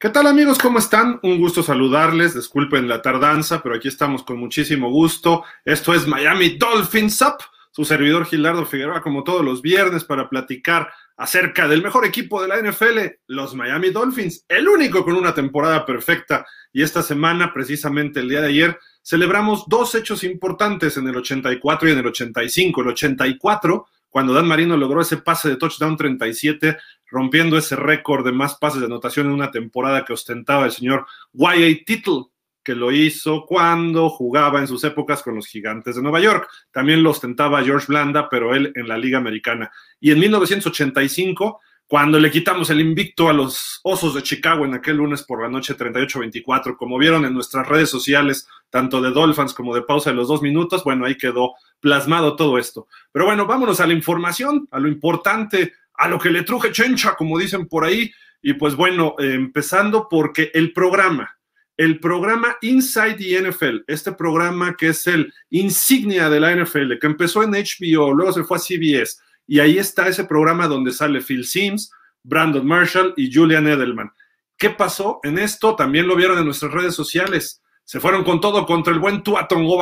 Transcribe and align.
¿Qué 0.00 0.08
tal 0.08 0.26
amigos? 0.28 0.58
¿Cómo 0.58 0.78
están? 0.78 1.20
Un 1.22 1.38
gusto 1.38 1.62
saludarles. 1.62 2.34
Disculpen 2.34 2.88
la 2.88 3.02
tardanza, 3.02 3.62
pero 3.62 3.74
aquí 3.74 3.88
estamos 3.88 4.22
con 4.22 4.38
muchísimo 4.38 4.90
gusto. 4.90 5.44
Esto 5.62 5.92
es 5.92 6.06
Miami 6.06 6.56
Dolphins 6.56 7.20
Up, 7.20 7.44
su 7.70 7.84
servidor 7.84 8.24
Gilardo 8.24 8.64
Figueroa, 8.64 9.02
como 9.02 9.24
todos 9.24 9.44
los 9.44 9.60
viernes, 9.60 10.04
para 10.04 10.30
platicar 10.30 10.90
acerca 11.18 11.68
del 11.68 11.82
mejor 11.82 12.06
equipo 12.06 12.40
de 12.40 12.48
la 12.48 12.56
NFL, 12.62 12.98
los 13.26 13.54
Miami 13.54 13.90
Dolphins, 13.90 14.46
el 14.48 14.70
único 14.70 15.04
con 15.04 15.16
una 15.16 15.34
temporada 15.34 15.84
perfecta. 15.84 16.46
Y 16.72 16.80
esta 16.80 17.02
semana, 17.02 17.52
precisamente 17.52 18.20
el 18.20 18.30
día 18.30 18.40
de 18.40 18.48
ayer, 18.48 18.78
celebramos 19.02 19.64
dos 19.68 19.94
hechos 19.94 20.24
importantes 20.24 20.96
en 20.96 21.08
el 21.08 21.16
84 21.18 21.88
y 21.90 21.92
en 21.92 21.98
el 21.98 22.06
85. 22.06 22.80
El 22.80 22.88
84 22.88 23.86
cuando 24.10 24.34
Dan 24.34 24.46
Marino 24.46 24.76
logró 24.76 25.00
ese 25.00 25.16
pase 25.16 25.48
de 25.48 25.56
touchdown 25.56 25.96
37, 25.96 26.76
rompiendo 27.06 27.56
ese 27.56 27.76
récord 27.76 28.24
de 28.24 28.32
más 28.32 28.56
pases 28.56 28.80
de 28.80 28.86
anotación 28.86 29.28
en 29.28 29.32
una 29.32 29.50
temporada 29.50 30.04
que 30.04 30.12
ostentaba 30.12 30.66
el 30.66 30.72
señor 30.72 31.06
Y.A. 31.32 31.84
Tittle, 31.86 32.26
que 32.62 32.74
lo 32.74 32.92
hizo 32.92 33.46
cuando 33.46 34.10
jugaba 34.10 34.60
en 34.60 34.66
sus 34.66 34.84
épocas 34.84 35.22
con 35.22 35.36
los 35.36 35.46
gigantes 35.46 35.96
de 35.96 36.02
Nueva 36.02 36.20
York. 36.20 36.48
También 36.70 37.02
lo 37.02 37.10
ostentaba 37.10 37.62
George 37.62 37.86
Blanda, 37.88 38.28
pero 38.28 38.54
él 38.54 38.72
en 38.74 38.86
la 38.86 38.98
Liga 38.98 39.18
Americana. 39.18 39.70
Y 39.98 40.10
en 40.10 40.18
1985 40.18 41.60
cuando 41.90 42.20
le 42.20 42.30
quitamos 42.30 42.70
el 42.70 42.80
invicto 42.80 43.28
a 43.28 43.32
los 43.32 43.80
Osos 43.82 44.14
de 44.14 44.22
Chicago 44.22 44.64
en 44.64 44.74
aquel 44.74 44.98
lunes 44.98 45.24
por 45.24 45.42
la 45.42 45.48
noche 45.48 45.76
38-24, 45.76 46.76
como 46.76 46.96
vieron 46.96 47.24
en 47.24 47.34
nuestras 47.34 47.66
redes 47.66 47.90
sociales, 47.90 48.46
tanto 48.70 49.02
de 49.02 49.10
Dolphins 49.10 49.52
como 49.52 49.74
de 49.74 49.82
pausa 49.82 50.10
de 50.10 50.16
los 50.16 50.28
dos 50.28 50.40
minutos, 50.40 50.84
bueno, 50.84 51.04
ahí 51.04 51.16
quedó 51.16 51.54
plasmado 51.80 52.36
todo 52.36 52.58
esto. 52.58 52.86
Pero 53.12 53.24
bueno, 53.24 53.46
vámonos 53.46 53.80
a 53.80 53.86
la 53.86 53.92
información, 53.92 54.68
a 54.70 54.78
lo 54.78 54.88
importante, 54.88 55.74
a 55.94 56.08
lo 56.08 56.18
que 56.18 56.30
le 56.30 56.42
truje 56.42 56.72
chencha, 56.72 57.14
como 57.14 57.38
dicen 57.38 57.66
por 57.66 57.84
ahí. 57.84 58.12
Y 58.42 58.54
pues 58.54 58.74
bueno, 58.74 59.16
eh, 59.18 59.34
empezando 59.34 60.08
porque 60.08 60.50
el 60.54 60.72
programa, 60.72 61.36
el 61.76 61.98
programa 61.98 62.56
Inside 62.62 63.14
the 63.14 63.42
NFL, 63.42 63.84
este 63.86 64.12
programa 64.12 64.76
que 64.76 64.88
es 64.88 65.06
el 65.06 65.32
insignia 65.50 66.30
de 66.30 66.40
la 66.40 66.54
NFL, 66.54 66.98
que 66.98 67.06
empezó 67.06 67.42
en 67.42 67.52
HBO, 67.52 68.12
luego 68.14 68.32
se 68.32 68.44
fue 68.44 68.56
a 68.56 68.60
CBS 68.60 69.18
y 69.46 69.58
ahí 69.58 69.78
está 69.78 70.06
ese 70.06 70.24
programa 70.24 70.68
donde 70.68 70.92
sale 70.92 71.20
Phil 71.20 71.44
Sims, 71.44 71.90
Brandon 72.22 72.64
Marshall 72.66 73.14
y 73.16 73.34
Julian 73.34 73.66
Edelman. 73.66 74.12
¿Qué 74.56 74.70
pasó 74.70 75.20
en 75.22 75.38
esto? 75.38 75.74
También 75.74 76.06
lo 76.06 76.14
vieron 76.14 76.38
en 76.38 76.44
nuestras 76.44 76.70
redes 76.70 76.94
sociales. 76.94 77.60
Se 77.82 77.98
fueron 77.98 78.22
con 78.22 78.40
todo 78.40 78.64
contra 78.64 78.92
el 78.92 79.00
buen 79.00 79.22
Tua 79.22 79.48
Tongo 79.48 79.76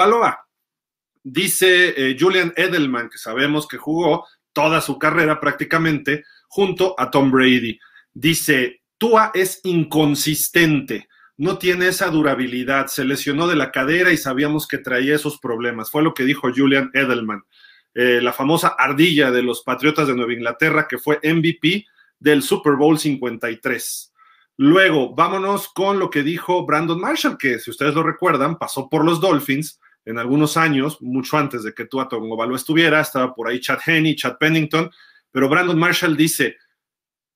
Dice 1.31 1.93
eh, 1.95 2.17
Julian 2.19 2.55
Edelman, 2.57 3.11
que 3.11 3.19
sabemos 3.19 3.69
que 3.69 3.77
jugó 3.77 4.27
toda 4.55 4.81
su 4.81 4.99
carrera 4.99 5.39
prácticamente 5.41 6.25
junto 6.49 6.95
a 6.99 7.11
Tom 7.11 7.31
Brady. 7.31 7.79
Dice, 8.15 8.81
Tua 8.97 9.31
es 9.35 9.61
inconsistente, 9.65 11.07
no 11.37 11.59
tiene 11.59 11.89
esa 11.89 12.09
durabilidad, 12.09 12.87
se 12.87 13.05
lesionó 13.05 13.47
de 13.47 13.57
la 13.57 13.71
cadera 13.71 14.11
y 14.11 14.17
sabíamos 14.17 14.67
que 14.67 14.79
traía 14.79 15.15
esos 15.15 15.39
problemas. 15.39 15.91
Fue 15.91 16.03
lo 16.03 16.15
que 16.15 16.25
dijo 16.25 16.49
Julian 16.55 16.91
Edelman. 16.95 17.43
Eh, 17.93 18.21
la 18.23 18.33
famosa 18.33 18.69
ardilla 18.79 19.31
de 19.31 19.43
los 19.43 19.63
Patriotas 19.63 20.09
de 20.09 20.15
Nueva 20.15 20.33
Inglaterra, 20.33 20.87
que 20.89 20.97
fue 20.97 21.21
MVP 21.23 21.85
del 22.19 22.43
Super 22.43 22.73
Bowl 22.73 22.99
53. 22.99 24.15
Luego, 24.57 25.15
vámonos 25.15 25.69
con 25.69 25.99
lo 25.99 26.09
que 26.09 26.23
dijo 26.23 26.65
Brandon 26.65 26.99
Marshall, 26.99 27.37
que 27.37 27.59
si 27.59 27.71
ustedes 27.71 27.95
lo 27.95 28.03
recuerdan, 28.03 28.57
pasó 28.57 28.89
por 28.89 29.05
los 29.05 29.21
Dolphins 29.21 29.79
en 30.09 30.19
algunos 30.19 30.57
años, 30.57 31.03
mucho 31.03 31.37
antes 31.37 31.63
de 31.63 31.75
que 31.75 31.85
Tua 31.85 32.09
Tagovailoa 32.09 32.57
estuviera, 32.57 32.99
estaba 32.99 33.35
por 33.35 33.47
ahí 33.47 33.61
Chad 33.61 33.79
Henney, 33.85 34.17
Chad 34.17 34.39
Pennington, 34.39 34.91
pero 35.31 35.51
Brandon 35.51 35.79
Marshall 35.79 36.17
dice, 36.17 36.57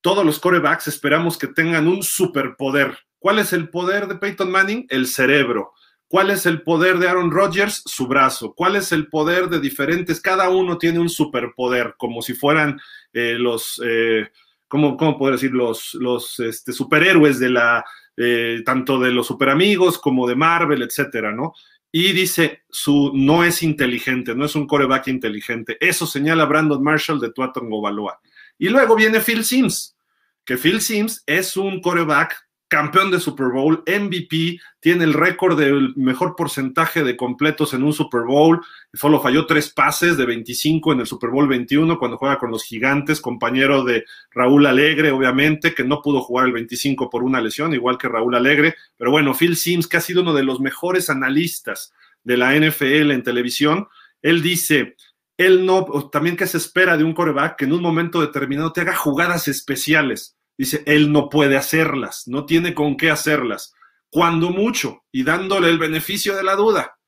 todos 0.01 0.25
los 0.25 0.41
corebacks 0.41 0.89
esperamos 0.89 1.37
que 1.37 1.49
tengan 1.49 1.87
un 1.87 2.03
superpoder. 2.03 2.97
¿Cuál 3.19 3.41
es 3.41 3.53
el 3.53 3.69
poder 3.69 4.09
de 4.09 4.15
Peyton 4.15 4.51
Manning? 4.51 4.87
El 4.89 5.07
cerebro. 5.07 5.75
¿Cuál 6.09 6.31
es 6.31 6.47
el 6.47 6.63
poder 6.63 6.99
de 6.99 7.09
Aaron 7.09 7.31
Rodgers? 7.31 7.83
Su 7.85 8.07
brazo. 8.07 8.55
¿Cuál 8.55 8.77
es 8.77 8.91
el 8.91 9.09
poder 9.09 9.51
de 9.51 9.61
diferentes? 9.61 10.23
Cada 10.23 10.49
uno 10.49 10.79
tiene 10.79 10.99
un 10.99 11.11
superpoder, 11.11 11.95
como 11.99 12.23
si 12.23 12.33
fueran 12.33 12.81
eh, 13.13 13.37
los, 13.39 13.83
eh, 13.85 14.31
¿cómo, 14.67 14.97
¿cómo, 14.97 15.19
poder 15.19 15.35
decir? 15.35 15.53
Los, 15.53 15.93
los 15.93 16.41
este, 16.41 16.73
superhéroes 16.73 17.39
de 17.39 17.51
la, 17.51 17.85
eh, 18.17 18.63
tanto 18.65 18.99
de 18.99 19.11
los 19.11 19.27
superamigos 19.27 19.99
como 19.99 20.27
de 20.27 20.37
Marvel, 20.37 20.83
etcétera, 20.83 21.33
¿no? 21.33 21.53
Y 21.95 22.13
dice, 22.13 22.63
su 22.71 23.13
no 23.15 23.45
es 23.45 23.63
inteligente, 23.63 24.35
no 24.35 24.47
es 24.47 24.57
un 24.57 24.67
coreback 24.67 25.09
inteligente. 25.09 25.77
Eso 25.79 26.07
señala 26.07 26.47
Brandon 26.47 26.83
Marshall 26.83 27.21
de 27.21 27.31
Tuaton 27.31 27.69
Gobaloa. 27.69 28.19
Y 28.59 28.71
luego 28.71 28.97
viene 28.97 29.21
Phil 29.21 29.45
Sims, 29.45 29.95
que 30.45 30.57
Phil 30.57 30.81
Sims 30.81 31.23
es 31.27 31.57
un 31.57 31.83
coreback 31.83 32.49
campeón 32.73 33.11
de 33.11 33.21
Super 33.21 33.49
Bowl, 33.49 33.85
MVP, 33.87 34.59
tiene 34.81 35.05
el 35.05 35.13
récord 35.13 35.59
del 35.59 35.95
mejor 35.95 36.35
porcentaje 36.35 37.05
de 37.05 37.19
completos 37.19 37.75
en 37.75 37.83
un 37.83 37.93
Super 37.93 38.23
Bowl, 38.23 38.63
solo 38.95 39.21
falló 39.21 39.45
tres 39.45 39.69
pases 39.69 40.17
de 40.17 40.25
25 40.25 40.95
en 40.95 41.01
el 41.01 41.07
Super 41.07 41.29
Bowl 41.29 41.47
21 41.47 41.99
cuando 41.99 42.17
juega 42.17 42.39
con 42.39 42.51
los 42.51 42.65
gigantes, 42.65 43.21
compañero 43.21 43.85
de 43.85 44.07
Raúl 44.31 44.65
Alegre, 44.65 45.11
obviamente, 45.11 45.75
que 45.75 45.85
no 45.85 46.01
pudo 46.01 46.23
jugar 46.23 46.47
el 46.47 46.55
25 46.55 47.11
por 47.11 47.23
una 47.23 47.43
lesión, 47.43 47.75
igual 47.75 47.99
que 47.99 48.09
Raúl 48.09 48.35
Alegre, 48.35 48.75
pero 48.97 49.11
bueno, 49.11 49.35
Phil 49.35 49.57
Sims, 49.57 49.87
que 49.87 49.99
ha 49.99 50.01
sido 50.01 50.23
uno 50.23 50.33
de 50.33 50.45
los 50.45 50.59
mejores 50.59 51.11
analistas 51.11 51.93
de 52.25 52.39
la 52.39 52.55
NFL 52.59 53.11
en 53.11 53.23
televisión, 53.23 53.89
él 54.23 54.41
dice, 54.41 54.97
él 55.37 55.67
no, 55.67 55.85
también 56.11 56.39
que 56.39 56.47
se 56.47 56.57
espera 56.57 56.97
de 56.97 57.05
un 57.05 57.13
coreback 57.13 57.59
que 57.59 57.67
en 57.67 57.75
un 57.75 57.83
momento 57.83 58.23
determinado 58.23 58.73
te 58.73 58.81
haga 58.81 58.97
jugadas 58.97 59.47
especiales 59.47 60.39
dice, 60.63 60.83
él 60.87 61.11
no 61.11 61.29
puede 61.29 61.57
hacerlas, 61.57 62.29
no 62.29 62.47
tiene 62.47 62.73
con 62.73 62.97
qué 62.97 63.11
hacerlas. 63.11 63.75
Cuando 64.11 64.51
mucho, 64.51 65.03
y 65.11 65.25
dándole 65.25 65.69
el 65.69 65.79
beneficio 65.79 66.37
de 66.37 66.45
la 66.45 66.55
duda, 66.55 66.99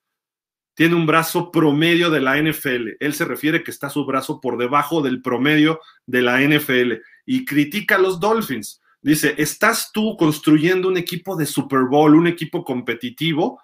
tiene 0.75 0.97
un 0.97 1.07
brazo 1.07 1.53
promedio 1.53 2.11
de 2.11 2.21
la 2.21 2.37
NFL. 2.37 2.97
Él 2.99 3.15
se 3.15 3.25
refiere 3.25 3.63
que 3.63 3.71
está 3.71 3.91
su 3.91 4.05
brazo 4.05 4.41
por 4.41 4.59
debajo 4.59 5.03
del 5.03 5.23
promedio 5.23 5.79
de 6.05 6.23
la 6.23 6.41
NFL 6.41 6.95
y 7.27 7.45
critica 7.45 7.95
a 7.95 7.99
los 7.99 8.19
Dolphins. 8.19 8.83
Dice, 9.01 9.37
¿estás 9.39 9.93
tú 9.93 10.17
construyendo 10.17 10.89
un 10.89 10.97
equipo 10.97 11.37
de 11.37 11.47
Super 11.47 11.83
Bowl, 11.89 12.17
un 12.17 12.27
equipo 12.27 12.65
competitivo 12.65 13.61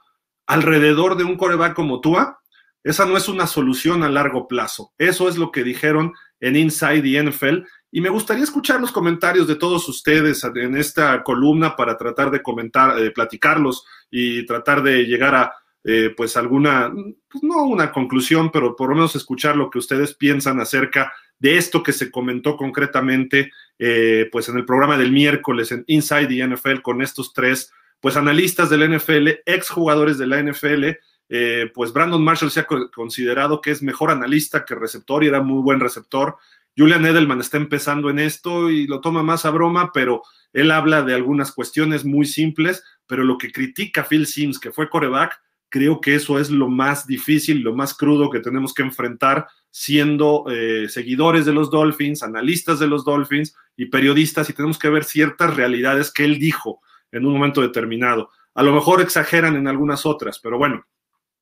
alrededor 0.47 1.17
de 1.17 1.25
un 1.25 1.37
coreback 1.37 1.75
como 1.75 2.01
Tua? 2.01 2.39
Esa 2.85 3.07
no 3.07 3.17
es 3.17 3.29
una 3.29 3.49
solución 3.49 4.05
a 4.05 4.09
largo 4.09 4.47
plazo. 4.47 4.93
Eso 4.97 5.29
es 5.29 5.37
lo 5.37 5.51
que 5.51 5.65
dijeron 5.65 6.13
en 6.39 6.55
Inside 6.57 7.03
the 7.03 7.23
NFL 7.25 7.67
y 7.93 8.01
me 8.01 8.09
gustaría 8.09 8.45
escuchar 8.45 8.81
los 8.81 8.93
comentarios 8.93 9.49
de 9.49 9.57
todos 9.57 9.89
ustedes 9.89 10.45
en 10.45 10.77
esta 10.77 11.23
columna 11.23 11.75
para 11.75 11.97
tratar 11.97 12.31
de 12.31 12.43
comentar, 12.43 12.95
de 12.95 13.11
platicarlos 13.11 13.85
y 14.11 14.47
tratar 14.47 14.83
de 14.83 15.05
llegar 15.05 15.35
a, 15.35 15.53
eh, 15.83 16.13
pues, 16.17 16.37
alguna, 16.37 16.93
pues, 17.29 17.43
no 17.43 17.65
una 17.65 17.91
conclusión, 17.91 18.51
pero 18.53 18.77
por 18.77 18.91
lo 18.91 18.95
menos 18.95 19.17
escuchar 19.17 19.57
lo 19.57 19.71
que 19.71 19.79
ustedes 19.79 20.15
piensan 20.15 20.61
acerca 20.61 21.13
de 21.39 21.57
esto 21.57 21.83
que 21.83 21.93
se 21.93 22.11
comentó 22.11 22.57
concretamente, 22.57 23.51
eh, 23.79 24.29
pues, 24.31 24.49
en 24.49 24.59
el 24.59 24.67
programa 24.67 24.97
del 24.97 25.11
miércoles 25.11 25.73
en 25.73 25.85
Inside 25.87 26.27
the 26.27 26.43
NFL 26.47 26.83
con 26.83 27.03
estos 27.03 27.33
tres, 27.33 27.73
pues, 28.01 28.17
analistas 28.17 28.71
de 28.71 28.77
la 28.77 28.85
NFL, 28.85 29.41
exjugadores 29.47 30.19
de 30.19 30.27
la 30.27 30.39
NFL. 30.39 30.99
Eh, 31.33 31.71
pues 31.73 31.93
Brandon 31.93 32.23
Marshall 32.23 32.51
se 32.51 32.59
ha 32.59 32.67
considerado 32.67 33.61
que 33.61 33.71
es 33.71 33.83
mejor 33.83 34.11
analista 34.11 34.65
que 34.65 34.75
receptor 34.75 35.23
y 35.23 35.29
era 35.29 35.41
muy 35.41 35.63
buen 35.63 35.79
receptor. 35.79 36.37
Julian 36.77 37.05
Edelman 37.05 37.41
está 37.41 37.57
empezando 37.57 38.11
en 38.11 38.19
esto 38.19 38.71
y 38.71 38.87
lo 38.87 39.01
toma 39.01 39.23
más 39.23 39.45
a 39.45 39.51
broma, 39.51 39.91
pero 39.93 40.23
él 40.53 40.71
habla 40.71 41.03
de 41.03 41.15
algunas 41.15 41.53
cuestiones 41.53 42.05
muy 42.05 42.27
simples, 42.27 42.83
pero 43.07 43.25
lo 43.25 43.39
que 43.39 43.53
critica 43.53 44.05
Phil 44.05 44.27
Sims, 44.27 44.59
que 44.59 44.73
fue 44.73 44.89
coreback, 44.89 45.41
creo 45.69 46.01
que 46.01 46.17
eso 46.17 46.39
es 46.39 46.51
lo 46.51 46.69
más 46.69 47.07
difícil, 47.07 47.61
lo 47.61 47.75
más 47.75 47.95
crudo 47.95 48.29
que 48.29 48.41
tenemos 48.41 48.75
que 48.75 48.83
enfrentar 48.83 49.47
siendo 49.71 50.45
eh, 50.51 50.89
seguidores 50.89 51.47
de 51.47 51.53
los 51.53 51.71
Dolphins, 51.71 52.23
analistas 52.23 52.81
de 52.81 52.89
los 52.89 53.05
Dolphins 53.05 53.55
y 53.77 53.87
periodistas 53.87 54.51
y 54.51 54.53
tenemos 54.53 54.79
que 54.79 54.91
ver 54.91 55.05
ciertas 55.05 55.55
realidades 55.55 56.13
que 56.13 56.25
él 56.25 56.39
dijo 56.39 56.81
en 57.13 57.25
un 57.25 57.33
momento 57.33 57.63
determinado. 57.63 58.31
A 58.55 58.63
lo 58.63 58.75
mejor 58.75 59.01
exageran 59.01 59.55
en 59.55 59.69
algunas 59.69 60.05
otras, 60.05 60.41
pero 60.41 60.59
bueno. 60.59 60.85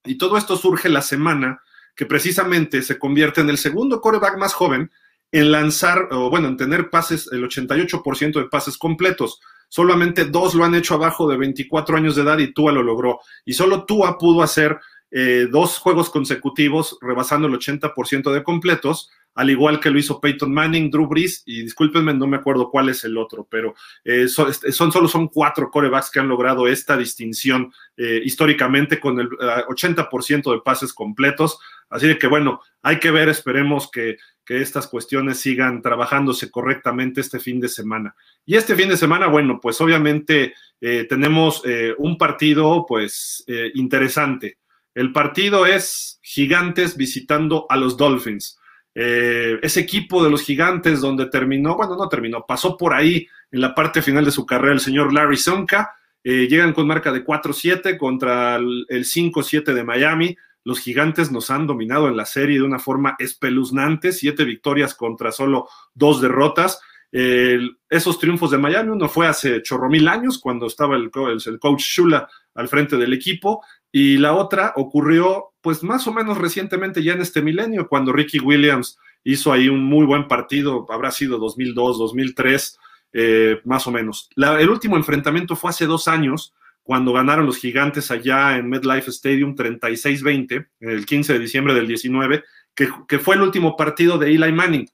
Y 0.05 0.19
todo 0.19 0.37
esto 0.37 0.57
surge 0.57 0.89
la 0.91 1.03
semana 1.03 1.63
que 1.97 2.07
precisamente 2.07 2.83
se 2.83 2.99
convierte 2.99 3.41
en 3.41 3.51
el 3.51 3.59
segundo 3.59 4.01
coreback 4.01 4.39
más 4.39 4.53
joven 4.53 4.91
en 5.33 5.51
lanzar, 5.51 6.09
o 6.11 6.31
bueno, 6.31 6.49
en 6.49 6.57
tener 6.57 6.91
pases, 6.91 7.29
el 7.33 7.45
88% 7.45 8.33
de 8.39 8.49
pases 8.49 8.79
completos. 8.79 9.41
Solamente 9.69 10.25
dos 10.25 10.55
lo 10.55 10.65
han 10.65 10.75
hecho 10.75 10.95
abajo 10.95 11.29
de 11.29 11.37
24 11.37 11.97
años 11.97 12.17
de 12.17 12.23
edad 12.23 12.39
y 12.39 12.53
Tua 12.53 12.73
lo 12.73 12.83
logró. 12.83 13.21
Y 13.45 13.53
solo 13.53 13.85
Tua 13.85 14.17
pudo 14.17 14.43
hacer 14.43 14.79
eh, 15.11 15.49
dos 15.51 15.79
juegos 15.79 16.11
consecutivos 16.11 16.99
rebasando 17.01 17.49
el 17.49 17.55
80% 17.55 18.33
de 18.33 18.43
completos, 18.43 19.11
al 19.35 19.51
igual 19.51 19.79
que 19.79 19.91
lo 19.91 19.99
hizo 19.99 20.21
Peyton 20.21 20.53
Manning, 20.53 20.91
Drew 20.91 21.07
Brees, 21.07 21.43
y 21.47 21.63
discúlpenme, 21.63 22.13
no 22.13 22.27
me 22.27 22.39
acuerdo 22.39 22.71
cuál 22.71 22.89
es 22.89 23.05
el 23.05 23.17
otro, 23.17 23.47
pero 23.49 23.75
eh, 24.05 24.27
son, 24.27 24.53
solo 24.53 25.07
son 25.07 25.29
cuatro 25.29 25.71
corebacks 25.71 26.11
que 26.11 26.19
han 26.19 26.29
logrado 26.29 26.67
esta 26.67 26.97
distinción 26.97 27.73
eh, 27.97 28.21
históricamente 28.25 28.99
con 28.99 29.21
el 29.21 29.29
80% 29.29 30.53
de 30.53 30.61
pases 30.61 30.93
completos. 30.93 31.59
Así 31.89 32.19
que 32.19 32.27
bueno, 32.27 32.61
hay 32.83 32.99
que 32.99 33.11
ver, 33.11 33.29
esperemos 33.29 33.91
que, 33.91 34.17
que 34.49 34.63
estas 34.63 34.87
cuestiones 34.87 35.39
sigan 35.41 35.83
trabajándose 35.83 36.51
correctamente 36.51 37.21
este 37.21 37.39
fin 37.39 37.61
de 37.61 37.69
semana. 37.69 38.15
Y 38.47 38.57
este 38.57 38.75
fin 38.75 38.89
de 38.89 38.97
semana, 38.97 39.27
bueno, 39.27 39.61
pues 39.61 39.79
obviamente 39.83 40.55
eh, 40.81 41.05
tenemos 41.07 41.61
eh, 41.67 41.95
un 41.99 42.17
partido 42.17 42.87
pues 42.89 43.45
eh, 43.47 43.71
interesante. 43.75 44.57
El 44.95 45.13
partido 45.13 45.67
es 45.67 46.19
Gigantes 46.23 46.97
visitando 46.97 47.67
a 47.69 47.77
los 47.77 47.99
Dolphins. 47.99 48.59
ese 48.95 49.81
equipo 49.81 50.25
de 50.25 50.31
los 50.31 50.43
Gigantes 50.43 51.03
donde 51.03 51.27
terminó, 51.27 51.77
bueno, 51.77 51.95
no 51.95 52.09
terminó, 52.09 52.47
pasó 52.49 52.75
por 52.75 52.95
ahí 52.95 53.29
en 53.53 53.61
la 53.61 53.75
parte 53.75 54.01
final 54.01 54.25
de 54.25 54.31
su 54.31 54.47
carrera 54.47 54.73
el 54.73 54.81
señor 54.81 55.13
Larry 55.13 55.37
Sonka. 55.37 55.95
llegan 56.25 56.73
con 56.73 56.87
marca 56.87 57.13
de 57.13 57.23
4-7 57.23 57.99
contra 57.99 58.57
el 58.57 59.05
5-7 59.05 59.75
de 59.75 59.85
Miami 59.85 60.37
los 60.69 60.81
gigantes 60.81 61.33
nos 61.33 61.51
han 61.51 61.67
dominado 61.67 62.09
en 62.09 62.17
la 62.19 62.27
serie 62.27 62.59
de 62.59 62.63
una 62.63 62.79
forma 62.79 63.17
espeluznante, 63.19 64.13
siete 64.13 64.45
victorias 64.45 64.95
contra 64.95 65.33
solo 65.33 65.67
dos 65.95 66.21
derrotas. 66.21 66.79
esos 67.11 68.19
triunfos 68.19 68.51
de 68.51 68.59
Miami, 68.59 68.91
uno 68.91 69.09
fue 69.09 69.27
hace 69.27 69.63
chorro 69.63 69.89
mil 69.89 70.07
años, 70.09 70.39
cuando 70.39 70.67
estaba 70.67 70.95
el, 70.95 71.11
coach 71.11 71.81
Shula 71.81 72.29
al 72.55 72.69
frente 72.69 72.99
del 72.99 73.15
equipo, 73.15 73.65
y 73.91 74.19
la 74.19 74.35
otra 74.35 74.75
ocurrió, 74.77 75.55
pues 75.63 75.83
más 75.83 76.07
o 76.07 76.13
menos 76.13 76.37
recientemente, 76.37 77.03
ya 77.03 77.15
en 77.15 77.23
este 77.23 77.41
milenio, 77.41 77.89
cuando 77.89 78.13
Ricky 78.13 78.39
Williams 78.39 78.99
hizo 79.25 79.51
ahí 79.51 79.71
un 79.71 79.83
muy 79.83 80.05
buen 80.05 80.29
partido, 80.29 80.85
habrá 80.91 81.11
sido 81.13 81.39
2002, 81.39 81.99
2003, 81.99 82.79
eh, 83.15 83.59
más 83.65 83.87
o 83.87 83.91
menos. 83.91 84.29
el 84.37 84.69
último 84.69 84.99
enfrentamiento 84.99 85.57
fue 85.57 85.71
hace 85.71 85.87
dos 85.87 86.09
años, 86.09 86.53
cuando 86.89 87.13
ganaron 87.13 87.45
los 87.45 87.59
gigantes 87.59 88.11
allá 88.11 88.57
en 88.57 88.67
MetLife 88.67 89.11
Stadium 89.11 89.55
36-20, 89.55 90.69
el 90.81 91.05
15 91.05 91.35
de 91.35 91.39
diciembre 91.39 91.75
del 91.75 91.87
19, 91.87 92.45
que, 92.75 93.19
fue 93.19 93.35
el 93.35 93.43
último 93.43 93.77
partido 93.77 94.17
de 94.17 94.29
Eli 94.29 94.51
Manning. 94.51 94.89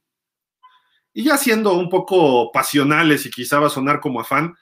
Y 1.12 1.22
ya 1.22 1.36
siendo 1.36 1.72
un 1.74 1.88
poco 1.88 2.50
pasionales 2.50 3.26
y 3.26 3.30
quizá 3.30 3.60
va 3.60 3.68
a 3.68 3.70
sonar 3.70 4.00
como 4.00 4.20
afán, 4.20 4.56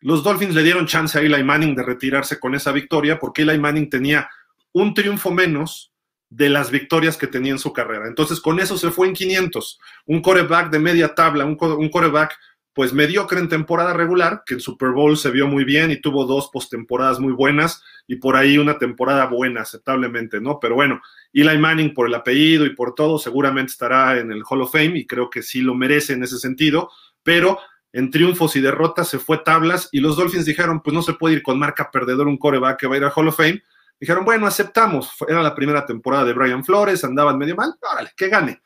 los 0.00 0.24
Dolphins 0.24 0.56
le 0.56 0.64
dieron 0.64 0.88
chance 0.88 1.16
a 1.16 1.22
Eli 1.22 1.44
Manning 1.44 1.76
de 1.76 1.84
retirarse 1.84 2.40
con 2.40 2.56
esa 2.56 2.72
victoria 2.72 3.20
porque 3.20 3.42
Eli 3.42 3.56
Manning 3.56 3.88
tenía 3.88 4.28
un 4.72 4.94
triunfo 4.94 5.30
menos 5.30 5.92
de 6.28 6.48
las 6.48 6.72
victorias 6.72 7.16
que 7.16 7.28
tenía 7.28 7.52
en 7.52 7.60
su 7.60 7.72
carrera. 7.72 8.08
Entonces, 8.08 8.40
con 8.40 8.58
eso 8.58 8.76
se 8.76 8.90
fue 8.90 9.06
en 9.06 9.14
500. 9.14 9.78
Un 10.06 10.20
coreback 10.20 10.70
de 10.70 10.80
media 10.80 11.14
tabla, 11.14 11.44
un, 11.44 11.56
un 11.60 11.88
coreback 11.88 12.36
pues 12.74 12.92
mediocre 12.92 13.38
en 13.38 13.48
temporada 13.48 13.92
regular, 13.92 14.42
que 14.44 14.54
en 14.54 14.60
Super 14.60 14.90
Bowl 14.90 15.16
se 15.16 15.30
vio 15.30 15.46
muy 15.46 15.64
bien 15.64 15.92
y 15.92 16.00
tuvo 16.00 16.26
dos 16.26 16.50
postemporadas 16.52 17.20
muy 17.20 17.32
buenas 17.32 17.82
y 18.06 18.16
por 18.16 18.36
ahí 18.36 18.58
una 18.58 18.78
temporada 18.78 19.26
buena, 19.26 19.62
aceptablemente, 19.62 20.40
¿no? 20.40 20.58
Pero 20.60 20.74
bueno, 20.74 21.00
Eli 21.32 21.56
Manning 21.56 21.94
por 21.94 22.08
el 22.08 22.14
apellido 22.14 22.66
y 22.66 22.74
por 22.74 22.94
todo 22.94 23.18
seguramente 23.18 23.70
estará 23.70 24.18
en 24.18 24.32
el 24.32 24.42
Hall 24.48 24.62
of 24.62 24.72
Fame 24.72 24.98
y 24.98 25.06
creo 25.06 25.30
que 25.30 25.42
sí 25.42 25.60
lo 25.60 25.74
merece 25.74 26.14
en 26.14 26.24
ese 26.24 26.38
sentido, 26.38 26.90
pero 27.22 27.58
en 27.92 28.10
triunfos 28.10 28.56
y 28.56 28.60
derrotas 28.60 29.08
se 29.08 29.20
fue 29.20 29.38
tablas 29.38 29.88
y 29.92 30.00
los 30.00 30.16
Dolphins 30.16 30.44
dijeron, 30.44 30.82
pues 30.82 30.92
no 30.92 31.02
se 31.02 31.12
puede 31.12 31.36
ir 31.36 31.42
con 31.42 31.60
marca 31.60 31.92
perdedor 31.92 32.26
un 32.26 32.38
coreback 32.38 32.80
que 32.80 32.86
va 32.88 32.96
a 32.96 32.98
ir 32.98 33.04
al 33.04 33.12
Hall 33.14 33.28
of 33.28 33.36
Fame. 33.36 33.62
Dijeron, 34.00 34.24
bueno, 34.24 34.48
aceptamos, 34.48 35.12
era 35.28 35.40
la 35.40 35.54
primera 35.54 35.86
temporada 35.86 36.24
de 36.24 36.32
Brian 36.32 36.64
Flores, 36.64 37.04
andaban 37.04 37.38
medio 37.38 37.54
mal, 37.54 37.72
órale, 37.80 38.10
que 38.16 38.28
gane. 38.28 38.60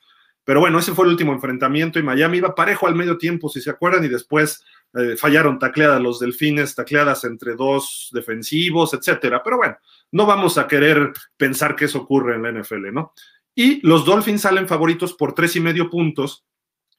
Pero 0.49 0.61
bueno, 0.61 0.79
ese 0.79 0.95
fue 0.95 1.05
el 1.05 1.11
último 1.11 1.35
enfrentamiento 1.35 1.99
y 1.99 2.03
Miami 2.03 2.39
iba 2.39 2.55
parejo 2.55 2.87
al 2.87 2.95
medio 2.95 3.19
tiempo, 3.19 3.51
si 3.51 3.61
se 3.61 3.69
acuerdan, 3.69 4.03
y 4.07 4.09
después 4.09 4.65
eh, 4.95 5.15
fallaron 5.15 5.59
tacleadas 5.59 6.01
los 6.01 6.21
delfines, 6.21 6.75
tacleadas 6.75 7.25
entre 7.25 7.55
dos 7.55 8.09
defensivos, 8.15 8.95
etcétera. 8.95 9.43
Pero 9.45 9.59
bueno, 9.59 9.77
no 10.11 10.25
vamos 10.25 10.57
a 10.57 10.67
querer 10.67 11.13
pensar 11.37 11.77
que 11.77 11.85
eso 11.85 11.99
ocurre 11.99 12.37
en 12.37 12.45
la 12.45 12.53
NFL, 12.53 12.95
¿no? 12.95 13.13
Y 13.55 13.87
los 13.87 14.07
Dolphins 14.07 14.41
salen 14.41 14.67
favoritos 14.67 15.13
por 15.13 15.35
tres 15.35 15.55
y 15.57 15.61
medio 15.61 15.91
puntos, 15.91 16.47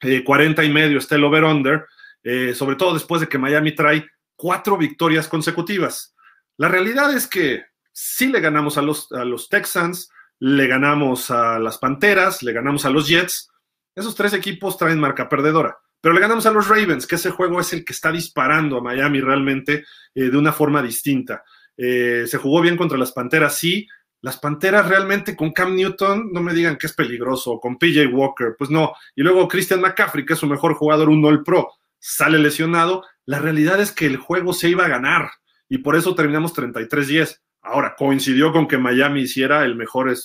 eh, 0.00 0.22
40 0.22 0.62
y 0.62 0.70
medio 0.70 0.98
está 0.98 1.16
el 1.16 1.24
over-under, 1.24 1.86
eh, 2.22 2.54
sobre 2.54 2.76
todo 2.76 2.94
después 2.94 3.20
de 3.20 3.28
que 3.28 3.38
Miami 3.38 3.74
trae 3.74 4.06
cuatro 4.36 4.76
victorias 4.76 5.26
consecutivas. 5.26 6.14
La 6.56 6.68
realidad 6.68 7.12
es 7.12 7.26
que 7.26 7.64
sí 7.90 8.28
le 8.28 8.38
ganamos 8.38 8.78
a 8.78 8.82
los, 8.82 9.10
a 9.10 9.24
los 9.24 9.48
Texans, 9.48 10.08
le 10.40 10.66
ganamos 10.66 11.30
a 11.30 11.58
las 11.58 11.78
Panteras, 11.78 12.42
le 12.42 12.52
ganamos 12.52 12.84
a 12.84 12.90
los 12.90 13.06
Jets. 13.06 13.50
Esos 13.94 14.14
tres 14.14 14.32
equipos 14.32 14.76
traen 14.76 14.98
marca 14.98 15.28
perdedora. 15.28 15.78
Pero 16.00 16.14
le 16.14 16.20
ganamos 16.20 16.46
a 16.46 16.50
los 16.50 16.66
Ravens, 16.66 17.06
que 17.06 17.16
ese 17.16 17.30
juego 17.30 17.60
es 17.60 17.72
el 17.74 17.84
que 17.84 17.92
está 17.92 18.10
disparando 18.10 18.78
a 18.78 18.82
Miami 18.82 19.20
realmente 19.20 19.84
eh, 20.14 20.30
de 20.30 20.36
una 20.36 20.52
forma 20.52 20.82
distinta. 20.82 21.44
Eh, 21.76 22.24
se 22.26 22.38
jugó 22.38 22.62
bien 22.62 22.78
contra 22.78 22.96
las 22.96 23.12
Panteras, 23.12 23.58
sí. 23.58 23.86
Las 24.22 24.38
Panteras 24.38 24.88
realmente 24.88 25.36
con 25.36 25.52
Cam 25.52 25.76
Newton, 25.76 26.32
no 26.32 26.40
me 26.40 26.54
digan 26.54 26.76
que 26.76 26.86
es 26.86 26.94
peligroso, 26.94 27.58
con 27.60 27.78
PJ 27.78 28.06
Walker, 28.06 28.54
pues 28.58 28.70
no. 28.70 28.94
Y 29.14 29.22
luego 29.22 29.46
Christian 29.46 29.82
McCaffrey, 29.82 30.24
que 30.24 30.32
es 30.32 30.38
su 30.38 30.46
mejor 30.46 30.74
jugador, 30.74 31.10
un 31.10 31.24
All 31.24 31.42
Pro, 31.42 31.68
sale 31.98 32.38
lesionado. 32.38 33.04
La 33.26 33.38
realidad 33.38 33.78
es 33.80 33.92
que 33.92 34.06
el 34.06 34.16
juego 34.16 34.54
se 34.54 34.70
iba 34.70 34.86
a 34.86 34.88
ganar 34.88 35.30
y 35.68 35.78
por 35.78 35.96
eso 35.96 36.14
terminamos 36.14 36.54
33-10. 36.54 37.40
Ahora, 37.62 37.94
coincidió 37.96 38.52
con 38.52 38.66
que 38.66 38.78
Miami 38.78 39.22
hiciera 39.22 39.64
el 39.64 39.76
mejor, 39.76 40.08
el, 40.08 40.18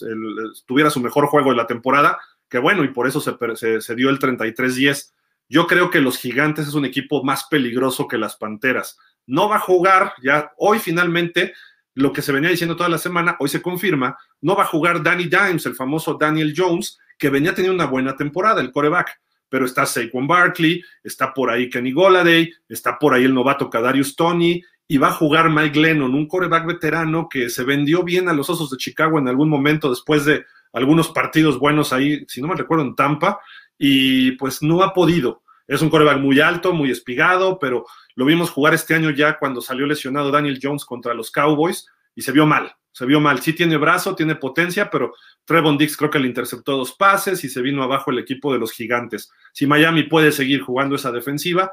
tuviera 0.66 0.90
su 0.90 1.02
mejor 1.02 1.28
juego 1.28 1.52
de 1.52 1.58
la 1.58 1.68
temporada, 1.68 2.18
que 2.50 2.60
bueno, 2.60 2.84
y 2.84 2.90
por 2.90 3.08
eso 3.08 3.20
se, 3.20 3.96
dio 3.96 4.10
el 4.10 4.20
33-10. 4.20 5.12
Yo 5.50 5.68
creo 5.68 5.90
que 5.90 6.02
los 6.02 6.18
Gigantes 6.18 6.68
es 6.68 6.74
un 6.74 6.86
equipo 6.86 7.24
más 7.24 7.46
peligroso 7.50 8.08
que 8.08 8.18
las 8.18 8.36
Panteras. 8.38 8.98
No 9.28 9.50
va 9.50 9.58
a 9.58 9.60
jugar, 9.60 10.14
ya 10.24 10.54
hoy 10.58 10.80
finalmente, 10.80 11.54
lo 11.94 12.14
que 12.14 12.22
se 12.22 12.32
venía 12.32 12.50
diciendo 12.50 12.76
toda 12.76 12.90
la 12.90 12.98
semana, 12.98 13.36
hoy 13.40 13.50
se 13.50 13.62
confirma, 13.62 14.18
no 14.42 14.56
va 14.56 14.64
a 14.64 14.68
jugar 14.68 15.04
Danny 15.04 15.26
Dimes, 15.26 15.66
el 15.66 15.76
famoso 15.76 16.16
Daniel 16.16 16.54
Jones, 16.56 17.00
que 17.18 17.30
venía 17.30 17.54
teniendo 17.54 17.76
una 17.76 17.92
buena 17.92 18.16
temporada, 18.16 18.62
el 18.62 18.72
coreback 18.72 19.20
pero 19.50 19.65
está 19.65 19.86
Saquon 19.86 20.27
Barkley, 20.27 20.84
está 21.04 21.34
por 21.34 21.50
ahí 21.50 21.70
Kenny 21.70 21.92
Goladay, 21.92 22.51
está 22.68 22.98
por 22.98 23.13
ahí 23.13 23.24
el 23.24 23.34
novato 23.34 23.70
Kadarius 23.70 24.15
Tony, 24.15 24.62
y 24.88 24.98
va 24.98 25.08
a 25.08 25.13
jugar 25.13 25.50
Mike 25.50 25.80
Lennon, 25.80 26.13
un 26.13 26.27
coreback 26.27 26.65
veterano 26.68 27.27
que 27.30 27.50
se 27.50 27.63
vendió 27.63 28.04
bien 28.04 28.30
a 28.30 28.34
los 28.34 28.50
Osos 28.50 28.70
de 28.70 28.77
Chicago 28.77 29.18
en 29.18 29.27
algún 29.27 29.50
momento 29.50 29.89
después 29.89 30.25
de 30.25 30.46
algunos 30.74 31.10
partidos 31.10 31.58
buenos 31.58 31.94
ahí, 31.94 32.25
si 32.27 32.42
no 32.42 32.48
me 32.48 32.56
recuerdo, 32.56 32.84
en 32.84 32.96
Tampa, 32.96 33.39
y 33.77 34.34
pues 34.34 34.62
no 34.62 34.84
ha 34.84 34.94
podido. 34.94 35.44
Es 35.68 35.82
un 35.82 35.89
coreback 35.89 36.20
muy 36.20 36.39
alto, 36.39 36.74
muy 36.74 36.92
espigado, 36.92 37.58
pero 37.58 37.86
lo 38.15 38.25
vimos 38.25 38.51
jugar 38.51 38.74
este 38.74 38.94
año 38.94 39.10
ya 39.10 39.39
cuando 39.39 39.62
salió 39.62 39.88
lesionado 39.88 40.32
Daniel 40.32 40.60
Jones 40.62 40.86
contra 40.86 41.13
los 41.13 41.32
Cowboys 41.32 41.88
y 42.13 42.22
se 42.22 42.32
vio 42.32 42.46
mal, 42.46 42.75
se 42.92 43.06
vio 43.06 43.20
mal. 43.20 43.42
Sí 43.42 43.54
tiene 43.54 43.77
brazo, 43.77 44.15
tiene 44.15 44.36
potencia, 44.36 44.89
pero 44.92 45.13
Trevon 45.44 45.77
Dix 45.77 45.98
creo 45.98 46.12
que 46.12 46.20
le 46.20 46.27
interceptó 46.27 46.77
dos 46.77 46.94
pases 46.94 47.44
y 47.44 47.50
se 47.50 47.62
vino 47.62 47.82
abajo 47.82 48.12
el 48.12 48.20
equipo 48.20 48.54
de 48.54 48.60
los 48.60 48.72
gigantes. 48.72 49.32
Si 49.54 49.65
Miami 49.65 50.04
puede 50.04 50.32
seguir 50.32 50.62
jugando 50.62 50.96
esa 50.96 51.12
defensiva, 51.12 51.72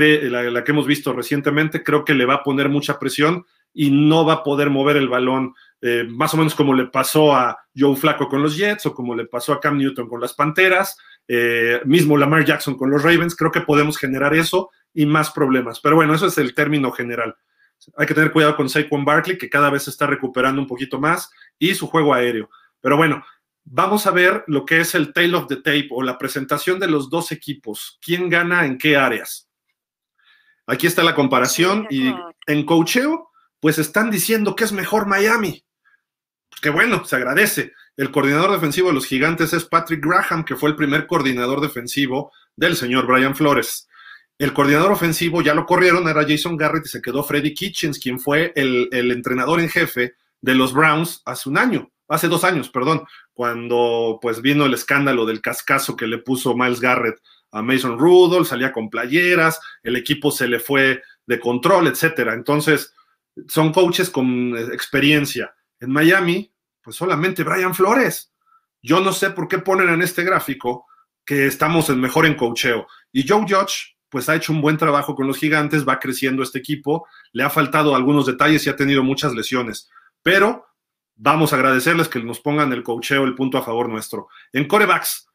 la, 0.00 0.64
que 0.64 0.72
hemos 0.72 0.86
visto 0.86 1.12
recientemente, 1.12 1.82
creo 1.82 2.04
que 2.04 2.14
le 2.14 2.26
va 2.26 2.34
a 2.34 2.42
poner 2.42 2.68
mucha 2.68 2.98
presión 2.98 3.46
y 3.72 3.90
no 3.90 4.24
va 4.24 4.34
a 4.34 4.42
poder 4.42 4.70
mover 4.70 4.96
el 4.96 5.08
balón, 5.08 5.54
eh, 5.80 6.04
más 6.08 6.32
o 6.34 6.36
menos 6.36 6.54
como 6.54 6.74
le 6.74 6.86
pasó 6.86 7.34
a 7.34 7.58
Joe 7.76 7.96
Flaco 7.96 8.28
con 8.28 8.42
los 8.42 8.56
Jets 8.56 8.86
o 8.86 8.94
como 8.94 9.14
le 9.14 9.26
pasó 9.26 9.52
a 9.52 9.60
Cam 9.60 9.78
Newton 9.78 10.08
con 10.08 10.20
las 10.20 10.34
Panteras, 10.34 10.96
eh, 11.26 11.80
mismo 11.84 12.16
Lamar 12.16 12.44
Jackson 12.44 12.76
con 12.76 12.90
los 12.90 13.02
Ravens, 13.02 13.34
creo 13.34 13.50
que 13.50 13.62
podemos 13.62 13.98
generar 13.98 14.34
eso 14.34 14.70
y 14.92 15.06
más 15.06 15.30
problemas. 15.30 15.80
Pero 15.80 15.96
bueno, 15.96 16.14
eso 16.14 16.26
es 16.26 16.38
el 16.38 16.54
término 16.54 16.92
general. 16.92 17.34
Hay 17.96 18.06
que 18.06 18.14
tener 18.14 18.32
cuidado 18.32 18.56
con 18.56 18.68
Saquon 18.68 19.04
Barkley, 19.04 19.36
que 19.36 19.50
cada 19.50 19.70
vez 19.70 19.84
se 19.84 19.90
está 19.90 20.06
recuperando 20.06 20.60
un 20.60 20.68
poquito 20.68 21.00
más, 21.00 21.30
y 21.58 21.74
su 21.74 21.86
juego 21.88 22.14
aéreo. 22.14 22.48
Pero 22.80 22.96
bueno, 22.96 23.24
vamos 23.64 24.06
a 24.06 24.10
ver 24.10 24.44
lo 24.46 24.64
que 24.64 24.80
es 24.80 24.94
el 24.94 25.12
tail 25.12 25.34
of 25.34 25.48
the 25.48 25.56
tape 25.56 25.88
o 25.90 26.02
la 26.02 26.18
presentación 26.18 26.78
de 26.78 26.88
los 26.88 27.10
dos 27.10 27.32
equipos. 27.32 27.98
¿Quién 28.00 28.28
gana 28.28 28.64
en 28.66 28.78
qué 28.78 28.96
áreas? 28.96 29.48
Aquí 30.66 30.86
está 30.86 31.02
la 31.02 31.14
comparación 31.14 31.86
y 31.90 32.14
en 32.46 32.64
cocheo, 32.64 33.30
pues 33.60 33.78
están 33.78 34.10
diciendo 34.10 34.56
que 34.56 34.64
es 34.64 34.72
mejor 34.72 35.06
Miami. 35.06 35.64
Que 36.62 36.70
bueno, 36.70 37.04
se 37.04 37.16
agradece. 37.16 37.72
El 37.96 38.10
coordinador 38.10 38.50
defensivo 38.52 38.88
de 38.88 38.94
los 38.94 39.06
gigantes 39.06 39.52
es 39.52 39.64
Patrick 39.64 40.04
Graham, 40.04 40.44
que 40.44 40.56
fue 40.56 40.70
el 40.70 40.76
primer 40.76 41.06
coordinador 41.06 41.60
defensivo 41.60 42.32
del 42.56 42.76
señor 42.76 43.06
Brian 43.06 43.36
Flores. 43.36 43.88
El 44.38 44.52
coordinador 44.52 44.90
ofensivo 44.90 45.42
ya 45.42 45.54
lo 45.54 45.64
corrieron, 45.64 46.08
era 46.08 46.26
Jason 46.26 46.56
Garrett 46.56 46.86
y 46.86 46.88
se 46.88 47.02
quedó 47.02 47.22
Freddy 47.22 47.54
Kitchens, 47.54 48.00
quien 48.00 48.18
fue 48.18 48.52
el, 48.56 48.88
el 48.90 49.12
entrenador 49.12 49.60
en 49.60 49.68
jefe 49.68 50.14
de 50.40 50.54
los 50.54 50.72
Browns 50.72 51.22
hace 51.24 51.48
un 51.48 51.56
año, 51.56 51.90
hace 52.08 52.26
dos 52.26 52.42
años, 52.42 52.68
perdón, 52.68 53.04
cuando 53.32 54.18
pues 54.20 54.42
vino 54.42 54.66
el 54.66 54.74
escándalo 54.74 55.24
del 55.24 55.40
cascazo 55.40 55.96
que 55.96 56.06
le 56.06 56.18
puso 56.18 56.56
Miles 56.56 56.80
Garrett 56.80 57.16
a 57.54 57.62
Mason 57.62 57.96
Rudolph, 57.98 58.48
salía 58.48 58.72
con 58.72 58.90
playeras, 58.90 59.60
el 59.82 59.94
equipo 59.94 60.32
se 60.32 60.48
le 60.48 60.58
fue 60.58 61.02
de 61.24 61.38
control, 61.38 61.86
etcétera. 61.86 62.34
Entonces, 62.34 62.92
son 63.46 63.72
coaches 63.72 64.10
con 64.10 64.56
experiencia. 64.72 65.54
En 65.78 65.92
Miami, 65.92 66.52
pues 66.82 66.96
solamente 66.96 67.44
Brian 67.44 67.74
Flores. 67.74 68.32
Yo 68.82 69.00
no 69.00 69.12
sé 69.12 69.30
por 69.30 69.46
qué 69.46 69.58
ponen 69.58 69.88
en 69.88 70.02
este 70.02 70.24
gráfico 70.24 70.86
que 71.24 71.46
estamos 71.46 71.88
en 71.90 72.00
mejor 72.00 72.26
en 72.26 72.34
coacheo. 72.34 72.88
Y 73.12 73.26
Joe 73.26 73.46
Judge, 73.48 73.96
pues 74.08 74.28
ha 74.28 74.34
hecho 74.34 74.52
un 74.52 74.60
buen 74.60 74.76
trabajo 74.76 75.14
con 75.14 75.28
los 75.28 75.38
gigantes, 75.38 75.86
va 75.88 76.00
creciendo 76.00 76.42
este 76.42 76.58
equipo, 76.58 77.06
le 77.32 77.44
ha 77.44 77.50
faltado 77.50 77.94
algunos 77.94 78.26
detalles 78.26 78.66
y 78.66 78.70
ha 78.70 78.76
tenido 78.76 79.04
muchas 79.04 79.32
lesiones. 79.32 79.88
Pero 80.24 80.66
vamos 81.14 81.52
a 81.52 81.56
agradecerles 81.56 82.08
que 82.08 82.20
nos 82.20 82.40
pongan 82.40 82.72
el 82.72 82.82
coacheo, 82.82 83.22
el 83.24 83.36
punto 83.36 83.58
a 83.58 83.62
favor 83.62 83.88
nuestro. 83.88 84.26
En 84.52 84.66
corebacks, 84.66 85.28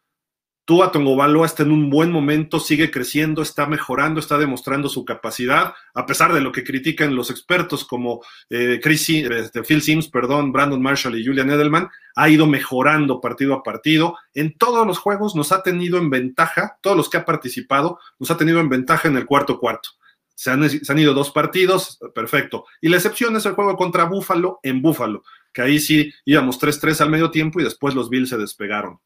Tua 0.70 0.92
Tongobaloa 0.92 1.48
está 1.48 1.64
en 1.64 1.72
un 1.72 1.90
buen 1.90 2.12
momento, 2.12 2.60
sigue 2.60 2.92
creciendo, 2.92 3.42
está 3.42 3.66
mejorando, 3.66 4.20
está 4.20 4.38
demostrando 4.38 4.88
su 4.88 5.04
capacidad, 5.04 5.74
a 5.96 6.06
pesar 6.06 6.32
de 6.32 6.42
lo 6.42 6.52
que 6.52 6.64
critican 6.64 7.16
los 7.16 7.32
expertos 7.32 7.84
como 7.84 8.22
eh, 8.52 8.80
Chris, 8.80 9.10
este, 9.10 9.64
Phil 9.64 9.82
Sims, 9.82 10.10
perdón, 10.10 10.52
Brandon 10.52 10.80
Marshall 10.80 11.18
y 11.20 11.26
Julian 11.26 11.50
Edelman, 11.50 11.90
ha 12.16 12.30
ido 12.30 12.46
mejorando 12.46 13.20
partido 13.20 13.56
a 13.56 13.64
partido. 13.64 14.16
En 14.36 14.60
todos 14.60 14.86
los 14.86 15.00
juegos 15.00 15.36
nos 15.36 15.52
ha 15.52 15.64
tenido 15.64 15.98
en 15.98 16.12
ventaja, 16.12 16.78
todos 16.84 16.96
los 16.96 17.10
que 17.10 17.18
ha 17.18 17.26
participado, 17.26 17.98
nos 18.20 18.30
ha 18.30 18.38
tenido 18.38 18.60
en 18.60 18.70
ventaja 18.70 19.08
en 19.08 19.18
el 19.18 19.26
cuarto 19.26 19.60
cuarto. 19.60 19.90
Se 20.36 20.52
han, 20.52 20.70
se 20.70 20.92
han 20.92 21.00
ido 21.00 21.16
dos 21.16 21.32
partidos, 21.32 21.98
perfecto. 22.14 22.66
Y 22.80 22.90
la 22.90 22.98
excepción 22.98 23.36
es 23.36 23.46
el 23.48 23.54
juego 23.54 23.76
contra 23.76 24.04
Búfalo 24.04 24.60
en 24.62 24.84
Búfalo, 24.84 25.24
que 25.52 25.64
ahí 25.64 25.80
sí 25.80 26.14
íbamos 26.26 26.62
3-3 26.62 27.02
al 27.02 27.10
medio 27.10 27.32
tiempo 27.32 27.60
y 27.60 27.64
después 27.64 27.96
los 27.96 28.12
Bills 28.12 28.30
se 28.30 28.38
despegaron. 28.38 29.00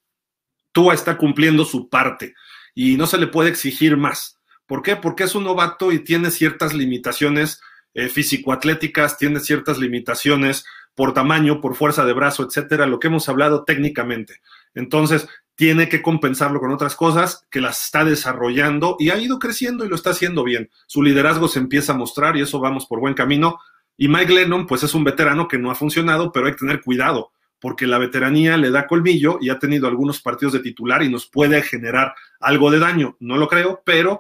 Tua 0.74 0.94
está 0.94 1.18
cumpliendo 1.18 1.64
su 1.64 1.88
parte 1.88 2.36
y 2.76 2.98
no 2.98 3.08
se 3.08 3.18
le 3.18 3.28
puede 3.28 3.50
exigir 3.50 3.96
más. 3.96 4.40
¿Por 4.66 4.82
qué? 4.82 4.96
Porque 4.96 5.24
es 5.24 5.36
un 5.36 5.46
novato 5.46 5.92
y 5.92 6.00
tiene 6.00 6.32
ciertas 6.32 6.74
limitaciones 6.74 7.62
eh, 7.94 8.10
físico-atléticas, 8.10 9.18
tiene 9.18 9.40
ciertas 9.40 9.78
limitaciones 9.78 10.66
por 10.96 11.14
tamaño, 11.14 11.62
por 11.62 11.76
fuerza 11.76 12.06
de 12.06 12.14
brazo, 12.14 12.44
etcétera, 12.44 12.86
lo 12.86 13.00
que 13.00 13.08
hemos 13.08 13.30
hablado 13.30 13.64
técnicamente. 13.64 14.42
Entonces, 14.74 15.28
tiene 15.56 15.90
que 15.90 16.02
compensarlo 16.02 16.60
con 16.60 16.72
otras 16.72 16.96
cosas 16.96 17.46
que 17.52 17.62
las 17.62 17.86
está 17.86 18.04
desarrollando 18.04 18.96
y 19.00 19.12
ha 19.12 19.18
ido 19.18 19.38
creciendo 19.38 19.86
y 19.86 19.90
lo 19.90 19.96
está 19.96 20.12
haciendo 20.12 20.44
bien. 20.44 20.72
Su 20.88 21.04
liderazgo 21.04 21.48
se 21.48 21.60
empieza 21.60 21.94
a 21.94 21.98
mostrar 21.98 22.38
y 22.38 22.42
eso 22.42 22.60
vamos 22.60 22.88
por 22.88 23.00
buen 23.00 23.14
camino. 23.14 23.60
Y 23.96 24.08
Mike 24.08 24.34
Lennon, 24.34 24.66
pues 24.66 24.82
es 24.82 24.96
un 24.96 25.04
veterano 25.04 25.48
que 25.48 25.60
no 25.60 25.70
ha 25.70 25.76
funcionado, 25.76 26.32
pero 26.32 26.48
hay 26.48 26.54
que 26.54 26.60
tener 26.60 26.82
cuidado 26.82 27.32
porque 27.64 27.88
la 27.88 27.98
veteranía 27.98 28.58
le 28.58 28.72
da 28.72 28.88
colmillo 28.88 29.38
y 29.40 29.50
ha 29.50 29.58
tenido 29.58 29.88
algunos 29.88 30.22
partidos 30.22 30.52
de 30.52 30.60
titular 30.60 31.02
y 31.02 31.08
nos 31.08 31.28
puede 31.28 31.62
generar 31.62 32.14
algo 32.42 32.70
de 32.70 32.78
daño. 32.78 33.16
No 33.22 33.38
lo 33.38 33.48
creo, 33.48 33.82
pero 33.86 34.20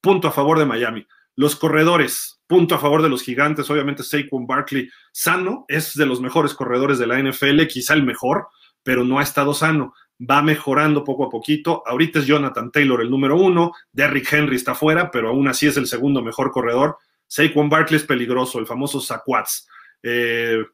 punto 0.00 0.26
a 0.26 0.32
favor 0.32 0.58
de 0.58 0.66
Miami. 0.66 1.06
Los 1.36 1.54
corredores, 1.54 2.40
punto 2.48 2.74
a 2.74 2.80
favor 2.80 3.00
de 3.00 3.08
los 3.08 3.22
gigantes. 3.22 3.70
Obviamente 3.70 4.02
Saquon 4.02 4.44
Barkley 4.44 4.90
sano, 5.12 5.66
es 5.68 5.94
de 5.94 6.04
los 6.04 6.20
mejores 6.20 6.52
corredores 6.52 6.98
de 6.98 7.06
la 7.06 7.22
NFL, 7.22 7.64
quizá 7.68 7.94
el 7.94 8.02
mejor, 8.02 8.48
pero 8.82 9.04
no 9.04 9.20
ha 9.20 9.22
estado 9.22 9.54
sano. 9.54 9.94
Va 10.28 10.42
mejorando 10.42 11.04
poco 11.04 11.26
a 11.26 11.30
poquito. 11.30 11.84
Ahorita 11.86 12.18
es 12.18 12.26
Jonathan 12.26 12.72
Taylor 12.72 13.02
el 13.02 13.10
número 13.10 13.36
uno. 13.36 13.72
Derrick 13.92 14.32
Henry 14.32 14.56
está 14.56 14.74
fuera, 14.74 15.12
pero 15.12 15.28
aún 15.28 15.46
así 15.46 15.68
es 15.68 15.76
el 15.76 15.86
segundo 15.86 16.22
mejor 16.22 16.50
corredor. 16.50 16.98
Saquon 17.28 17.68
Barkley 17.68 17.98
es 17.98 18.04
peligroso, 18.04 18.58
el 18.58 18.66
famoso 18.66 19.00
Saquats. 19.00 19.68
Eh, 20.02 20.64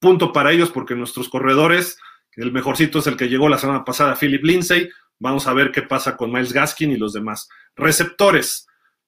punto 0.00 0.32
para 0.32 0.50
ellos 0.50 0.70
porque 0.70 0.96
nuestros 0.96 1.28
corredores, 1.28 1.98
el 2.32 2.52
mejorcito 2.52 2.98
es 2.98 3.06
el 3.06 3.16
que 3.16 3.28
llegó 3.28 3.48
la 3.48 3.58
semana 3.58 3.84
pasada, 3.84 4.16
Philip 4.16 4.42
Lindsay. 4.42 4.88
Vamos 5.18 5.46
a 5.46 5.52
ver 5.52 5.70
qué 5.70 5.82
pasa 5.82 6.16
con 6.16 6.32
Miles 6.32 6.52
Gaskin 6.52 6.90
y 6.90 6.96
los 6.96 7.12
demás. 7.12 7.48
Receptores. 7.76 8.66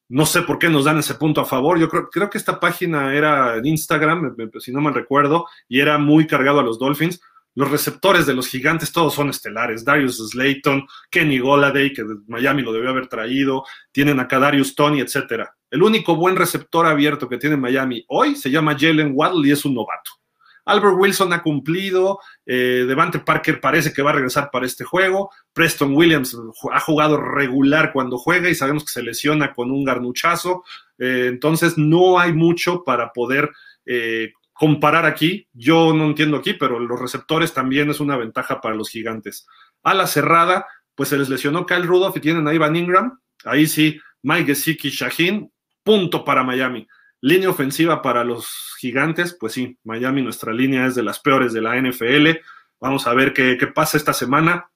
No 0.08 0.26
sé 0.26 0.42
por 0.42 0.58
qué 0.58 0.68
nos 0.68 0.84
dan 0.84 0.98
ese 0.98 1.14
punto 1.14 1.40
a 1.40 1.46
favor. 1.46 1.78
Yo 1.78 1.88
creo, 1.88 2.10
creo 2.10 2.28
que 2.28 2.36
esta 2.36 2.60
página 2.60 3.14
era 3.14 3.56
en 3.56 3.64
Instagram, 3.64 4.36
si 4.58 4.70
no 4.70 4.82
mal 4.82 4.92
recuerdo, 4.92 5.46
y 5.68 5.80
era 5.80 5.96
muy 5.96 6.26
cargado 6.26 6.60
a 6.60 6.62
los 6.62 6.78
Dolphins. 6.78 7.20
Los 7.54 7.70
receptores 7.70 8.26
de 8.26 8.34
los 8.34 8.48
gigantes 8.48 8.92
todos 8.92 9.14
son 9.14 9.30
estelares. 9.30 9.84
Darius 9.84 10.18
Slayton, 10.30 10.86
Kenny 11.10 11.38
Goladay, 11.38 11.92
que 11.92 12.04
Miami 12.26 12.62
lo 12.62 12.72
debió 12.72 12.90
haber 12.90 13.08
traído. 13.08 13.64
Tienen 13.90 14.20
acá 14.20 14.38
Darius 14.38 14.74
Tony, 14.74 15.00
etcétera. 15.00 15.54
El 15.70 15.82
único 15.82 16.16
buen 16.16 16.36
receptor 16.36 16.86
abierto 16.86 17.28
que 17.28 17.38
tiene 17.38 17.56
Miami 17.56 18.04
hoy 18.08 18.36
se 18.36 18.50
llama 18.50 18.76
Jalen 18.78 19.12
Waddle 19.14 19.48
y 19.48 19.52
es 19.52 19.64
un 19.64 19.74
novato. 19.74 20.21
Albert 20.64 20.96
Wilson 20.96 21.32
ha 21.32 21.42
cumplido, 21.42 22.20
eh, 22.46 22.84
Devante 22.86 23.18
Parker 23.18 23.60
parece 23.60 23.92
que 23.92 24.02
va 24.02 24.10
a 24.10 24.14
regresar 24.14 24.50
para 24.52 24.66
este 24.66 24.84
juego, 24.84 25.30
Preston 25.52 25.94
Williams 25.94 26.36
ha 26.72 26.80
jugado 26.80 27.16
regular 27.16 27.92
cuando 27.92 28.18
juega 28.18 28.48
y 28.48 28.54
sabemos 28.54 28.84
que 28.84 28.92
se 28.92 29.02
lesiona 29.02 29.52
con 29.54 29.70
un 29.70 29.84
garnuchazo, 29.84 30.64
eh, 30.98 31.26
entonces 31.28 31.76
no 31.78 32.18
hay 32.18 32.32
mucho 32.32 32.84
para 32.84 33.12
poder 33.12 33.50
eh, 33.86 34.32
comparar 34.52 35.04
aquí, 35.06 35.48
yo 35.52 35.92
no 35.92 36.06
entiendo 36.06 36.36
aquí, 36.36 36.54
pero 36.54 36.78
los 36.78 37.00
receptores 37.00 37.52
también 37.52 37.90
es 37.90 38.00
una 38.00 38.16
ventaja 38.16 38.60
para 38.60 38.76
los 38.76 38.90
gigantes. 38.90 39.46
A 39.82 39.94
la 39.94 40.06
cerrada, 40.06 40.66
pues 40.94 41.08
se 41.08 41.18
les 41.18 41.28
lesionó 41.28 41.66
Kyle 41.66 41.86
Rudolph 41.86 42.16
y 42.16 42.20
tienen 42.20 42.46
ahí 42.46 42.58
Van 42.58 42.76
Ingram, 42.76 43.18
ahí 43.44 43.66
sí, 43.66 44.00
Mike 44.22 44.46
Gesicki, 44.46 44.90
Shaheen, 44.90 45.50
punto 45.82 46.24
para 46.24 46.44
Miami. 46.44 46.86
Línea 47.22 47.50
ofensiva 47.50 48.02
para 48.02 48.24
los 48.24 48.74
gigantes, 48.78 49.36
pues 49.38 49.52
sí, 49.52 49.78
Miami, 49.84 50.22
nuestra 50.22 50.52
línea 50.52 50.86
es 50.86 50.96
de 50.96 51.04
las 51.04 51.20
peores 51.20 51.52
de 51.52 51.62
la 51.62 51.80
NFL. 51.80 52.40
Vamos 52.80 53.06
a 53.06 53.14
ver 53.14 53.32
qué, 53.32 53.56
pasa 53.72 53.96
esta 53.96 54.12
semana. 54.12 54.68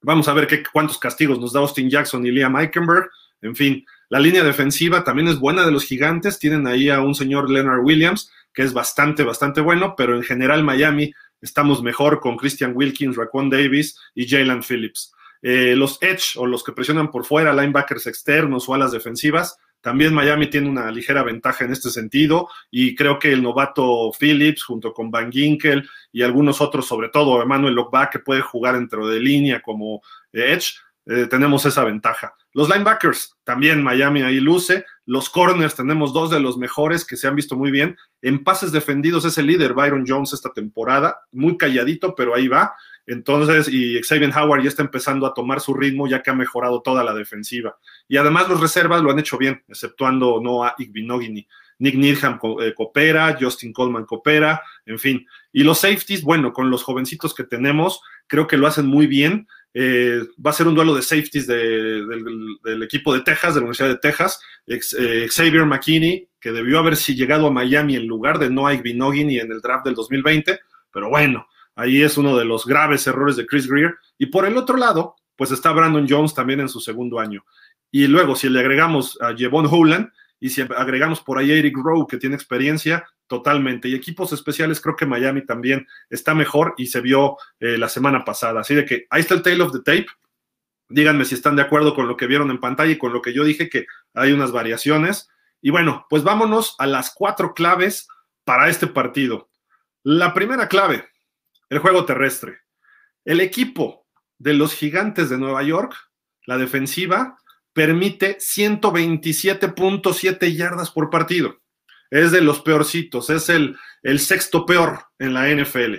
Vamos 0.00 0.26
a 0.26 0.32
ver 0.32 0.46
qué, 0.46 0.62
cuántos 0.72 0.98
castigos 0.98 1.38
nos 1.38 1.52
da 1.52 1.60
Austin 1.60 1.90
Jackson 1.90 2.24
y 2.24 2.30
Liam 2.30 2.56
Eikenberg. 2.56 3.10
En 3.42 3.54
fin, 3.54 3.84
la 4.08 4.18
línea 4.18 4.42
defensiva 4.42 5.04
también 5.04 5.28
es 5.28 5.38
buena 5.38 5.66
de 5.66 5.72
los 5.72 5.84
gigantes. 5.84 6.38
Tienen 6.38 6.66
ahí 6.66 6.88
a 6.88 7.02
un 7.02 7.14
señor 7.14 7.50
Leonard 7.50 7.84
Williams, 7.84 8.32
que 8.54 8.62
es 8.62 8.72
bastante, 8.72 9.22
bastante 9.22 9.60
bueno, 9.60 9.94
pero 9.94 10.16
en 10.16 10.22
general 10.22 10.64
Miami 10.64 11.12
estamos 11.42 11.82
mejor 11.82 12.20
con 12.20 12.38
Christian 12.38 12.72
Wilkins, 12.74 13.16
Raquan 13.16 13.50
Davis 13.50 14.00
y 14.14 14.26
Jalen 14.26 14.62
Phillips. 14.62 15.12
Eh, 15.42 15.74
los 15.76 15.98
edge 16.02 16.36
o 16.36 16.46
los 16.46 16.64
que 16.64 16.72
presionan 16.72 17.10
por 17.10 17.26
fuera, 17.26 17.52
linebackers 17.52 18.06
externos 18.06 18.68
o 18.68 18.74
alas 18.74 18.92
defensivas, 18.92 19.58
también 19.80 20.14
Miami 20.14 20.48
tiene 20.48 20.68
una 20.68 20.90
ligera 20.90 21.22
ventaja 21.22 21.64
en 21.64 21.72
este 21.72 21.90
sentido 21.90 22.48
y 22.70 22.94
creo 22.94 23.18
que 23.18 23.32
el 23.32 23.42
novato 23.42 24.10
Phillips 24.18 24.62
junto 24.62 24.92
con 24.92 25.10
Van 25.10 25.32
Ginkel 25.32 25.88
y 26.12 26.22
algunos 26.22 26.60
otros, 26.60 26.86
sobre 26.86 27.08
todo 27.08 27.42
Emmanuel 27.42 27.74
Lockback, 27.74 28.12
que 28.12 28.18
puede 28.18 28.42
jugar 28.42 28.74
dentro 28.74 29.06
de 29.08 29.20
línea 29.20 29.60
como 29.62 30.02
Edge, 30.32 30.74
eh, 31.06 31.26
tenemos 31.26 31.64
esa 31.66 31.84
ventaja. 31.84 32.34
Los 32.52 32.68
linebackers, 32.68 33.36
también 33.44 33.82
Miami 33.82 34.22
ahí 34.22 34.40
luce. 34.40 34.84
Los 35.06 35.30
corners, 35.30 35.74
tenemos 35.74 36.12
dos 36.12 36.30
de 36.30 36.40
los 36.40 36.58
mejores 36.58 37.04
que 37.04 37.16
se 37.16 37.26
han 37.26 37.36
visto 37.36 37.56
muy 37.56 37.70
bien. 37.70 37.96
En 38.22 38.44
pases 38.44 38.70
defendidos 38.70 39.24
es 39.24 39.38
el 39.38 39.46
líder 39.46 39.72
Byron 39.72 40.04
Jones 40.06 40.32
esta 40.32 40.52
temporada, 40.52 41.20
muy 41.32 41.56
calladito, 41.56 42.14
pero 42.14 42.34
ahí 42.34 42.48
va. 42.48 42.74
Entonces, 43.06 43.68
y 43.68 44.00
Xavier 44.02 44.30
Howard 44.36 44.62
ya 44.62 44.68
está 44.68 44.82
empezando 44.82 45.26
a 45.26 45.34
tomar 45.34 45.60
su 45.60 45.74
ritmo, 45.74 46.06
ya 46.06 46.22
que 46.22 46.30
ha 46.30 46.34
mejorado 46.34 46.82
toda 46.82 47.02
la 47.02 47.14
defensiva. 47.14 47.76
Y 48.08 48.16
además 48.16 48.48
los 48.48 48.60
reservas 48.60 49.02
lo 49.02 49.10
han 49.10 49.18
hecho 49.18 49.38
bien, 49.38 49.62
exceptuando 49.68 50.40
Noah 50.40 50.74
Igbinogini. 50.78 51.46
Nick 51.80 51.94
Needham 51.94 52.38
eh, 52.60 52.74
coopera, 52.74 53.36
Justin 53.40 53.72
Coleman 53.72 54.04
coopera, 54.04 54.62
en 54.86 54.98
fin. 54.98 55.26
Y 55.52 55.64
los 55.64 55.80
safeties, 55.80 56.22
bueno, 56.22 56.52
con 56.52 56.70
los 56.70 56.82
jovencitos 56.82 57.34
que 57.34 57.44
tenemos, 57.44 58.00
creo 58.26 58.46
que 58.46 58.58
lo 58.58 58.66
hacen 58.66 58.86
muy 58.86 59.06
bien. 59.06 59.48
Eh, 59.72 60.20
va 60.44 60.50
a 60.50 60.54
ser 60.54 60.68
un 60.68 60.74
duelo 60.74 60.94
de 60.94 61.02
safeties 61.02 61.46
del, 61.46 62.82
equipo 62.82 63.14
de 63.14 63.22
Texas, 63.22 63.54
de 63.54 63.60
la 63.60 63.64
Universidad 63.64 63.88
de 63.88 63.96
Texas. 63.96 64.40
Eh, 64.66 65.26
Xavier 65.28 65.64
McKinney, 65.64 66.28
que 66.38 66.52
debió 66.52 66.78
haber 66.78 66.96
llegado 66.96 67.46
a 67.46 67.50
Miami 67.50 67.96
en 67.96 68.06
lugar 68.06 68.38
de 68.38 68.50
Noah 68.50 68.74
Igbinogini 68.74 69.38
en 69.38 69.50
el 69.50 69.60
draft 69.60 69.84
del 69.84 69.94
2020, 69.94 70.60
pero 70.92 71.08
bueno, 71.08 71.46
Ahí 71.80 72.02
es 72.02 72.18
uno 72.18 72.36
de 72.36 72.44
los 72.44 72.66
graves 72.66 73.06
errores 73.06 73.36
de 73.36 73.46
Chris 73.46 73.66
Greer. 73.66 73.96
Y 74.18 74.26
por 74.26 74.44
el 74.44 74.58
otro 74.58 74.76
lado, 74.76 75.16
pues 75.34 75.50
está 75.50 75.72
Brandon 75.72 76.06
Jones 76.06 76.34
también 76.34 76.60
en 76.60 76.68
su 76.68 76.78
segundo 76.78 77.18
año. 77.18 77.42
Y 77.90 78.06
luego, 78.06 78.36
si 78.36 78.50
le 78.50 78.60
agregamos 78.60 79.18
a 79.22 79.34
Jevon 79.34 79.66
Holland 79.66 80.10
y 80.38 80.50
si 80.50 80.60
agregamos 80.60 81.22
por 81.22 81.38
ahí 81.38 81.50
a 81.50 81.54
Eric 81.54 81.78
Rowe, 81.78 82.06
que 82.06 82.18
tiene 82.18 82.34
experiencia, 82.34 83.06
totalmente. 83.26 83.88
Y 83.88 83.94
equipos 83.94 84.30
especiales, 84.34 84.78
creo 84.78 84.94
que 84.94 85.06
Miami 85.06 85.46
también 85.46 85.86
está 86.10 86.34
mejor 86.34 86.74
y 86.76 86.88
se 86.88 87.00
vio 87.00 87.38
eh, 87.58 87.78
la 87.78 87.88
semana 87.88 88.26
pasada. 88.26 88.60
Así 88.60 88.74
de 88.74 88.84
que 88.84 89.06
ahí 89.08 89.22
está 89.22 89.32
el 89.32 89.40
tail 89.40 89.62
of 89.62 89.72
the 89.72 89.78
tape. 89.78 90.08
Díganme 90.90 91.24
si 91.24 91.34
están 91.34 91.56
de 91.56 91.62
acuerdo 91.62 91.94
con 91.94 92.08
lo 92.08 92.18
que 92.18 92.26
vieron 92.26 92.50
en 92.50 92.60
pantalla 92.60 92.92
y 92.92 92.98
con 92.98 93.14
lo 93.14 93.22
que 93.22 93.32
yo 93.32 93.42
dije, 93.42 93.70
que 93.70 93.86
hay 94.12 94.32
unas 94.32 94.52
variaciones. 94.52 95.30
Y 95.62 95.70
bueno, 95.70 96.04
pues 96.10 96.24
vámonos 96.24 96.76
a 96.78 96.86
las 96.86 97.10
cuatro 97.14 97.54
claves 97.54 98.06
para 98.44 98.68
este 98.68 98.86
partido. 98.86 99.48
La 100.02 100.34
primera 100.34 100.68
clave, 100.68 101.08
el 101.70 101.78
juego 101.78 102.04
terrestre. 102.04 102.58
El 103.24 103.40
equipo 103.40 104.06
de 104.38 104.52
los 104.54 104.74
gigantes 104.74 105.30
de 105.30 105.38
Nueva 105.38 105.62
York, 105.62 105.94
la 106.46 106.58
defensiva, 106.58 107.38
permite 107.72 108.36
127.7 108.38 110.54
yardas 110.54 110.90
por 110.90 111.08
partido. 111.08 111.62
Es 112.10 112.32
de 112.32 112.40
los 112.40 112.60
peorcitos, 112.60 113.30
es 113.30 113.48
el, 113.48 113.78
sexto 114.18 114.66
peor 114.66 115.04
en 115.18 115.32
la 115.32 115.48
NFL. 115.48 115.94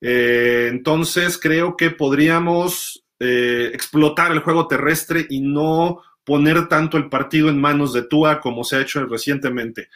Eh, 0.00 0.68
entonces 0.70 1.36
creo 1.38 1.76
que 1.76 1.90
podríamos 1.90 3.04
eh, 3.18 3.70
explotar 3.72 4.30
el 4.32 4.40
juego 4.40 4.68
terrestre 4.68 5.26
y 5.28 5.40
no 5.40 6.02
poner 6.24 6.68
tanto 6.68 6.96
el 6.96 7.08
partido 7.08 7.48
en 7.48 7.60
manos 7.60 7.92
de 7.92 8.02
Tua 8.02 8.40
como 8.40 8.64
se 8.64 8.76
ha 8.76 8.82
hecho 8.82 9.04
recientemente. 9.06 9.88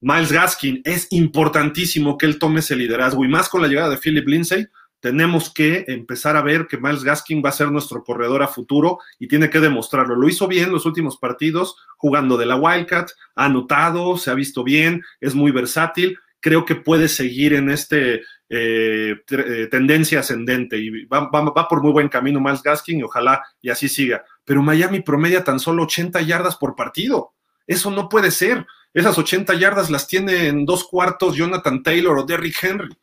Miles 0.00 0.32
Gaskin, 0.32 0.80
es 0.84 1.08
importantísimo 1.10 2.16
que 2.16 2.26
él 2.26 2.38
tome 2.38 2.60
ese 2.60 2.76
liderazgo 2.76 3.24
y 3.24 3.28
más 3.28 3.48
con 3.48 3.60
la 3.60 3.68
llegada 3.68 3.90
de 3.90 3.98
Philip 3.98 4.26
Lindsay, 4.26 4.66
tenemos 5.00 5.52
que 5.52 5.84
empezar 5.88 6.36
a 6.36 6.42
ver 6.42 6.66
que 6.66 6.76
Miles 6.76 7.02
Gaskin 7.02 7.42
va 7.44 7.48
a 7.48 7.52
ser 7.52 7.70
nuestro 7.70 8.04
corredor 8.04 8.42
a 8.42 8.48
futuro 8.48 8.98
y 9.18 9.28
tiene 9.28 9.48
que 9.48 9.60
demostrarlo. 9.60 10.14
Lo 10.14 10.28
hizo 10.28 10.46
bien 10.46 10.70
los 10.70 10.84
últimos 10.84 11.16
partidos, 11.16 11.76
jugando 11.96 12.36
de 12.36 12.46
la 12.46 12.56
Wildcat, 12.56 13.10
ha 13.34 13.46
anotado, 13.46 14.18
se 14.18 14.30
ha 14.30 14.34
visto 14.34 14.62
bien, 14.62 15.02
es 15.20 15.34
muy 15.34 15.52
versátil. 15.52 16.18
Creo 16.38 16.64
que 16.64 16.74
puede 16.74 17.08
seguir 17.08 17.54
en 17.54 17.70
este, 17.70 18.22
eh, 18.50 19.16
eh, 19.30 19.68
tendencia 19.70 20.20
ascendente 20.20 20.78
y 20.78 21.04
va, 21.06 21.30
va, 21.30 21.68
por 21.68 21.82
muy 21.82 21.92
buen 21.92 22.08
camino 22.08 22.40
Miles 22.40 22.62
Gaskin 22.62 23.00
y 23.00 23.02
ojalá 23.02 23.42
y 23.60 23.70
así 23.70 23.88
siga. 23.88 24.24
Pero 24.44 24.62
Miami 24.62 25.00
promedia 25.00 25.44
tan 25.44 25.60
solo 25.60 25.84
80 25.84 26.20
yardas 26.22 26.56
por 26.56 26.76
partido. 26.76 27.32
Eso 27.66 27.90
no 27.90 28.08
puede 28.08 28.30
ser. 28.30 28.66
Esas 28.92 29.18
80 29.18 29.54
yardas 29.54 29.90
las 29.90 30.08
tiene 30.08 30.48
en 30.48 30.64
dos 30.66 30.84
cuartos 30.84 31.36
Jonathan 31.36 31.82
Taylor 31.82 32.18
o 32.18 32.24
Derrick 32.24 32.62
Henry. 32.62 32.96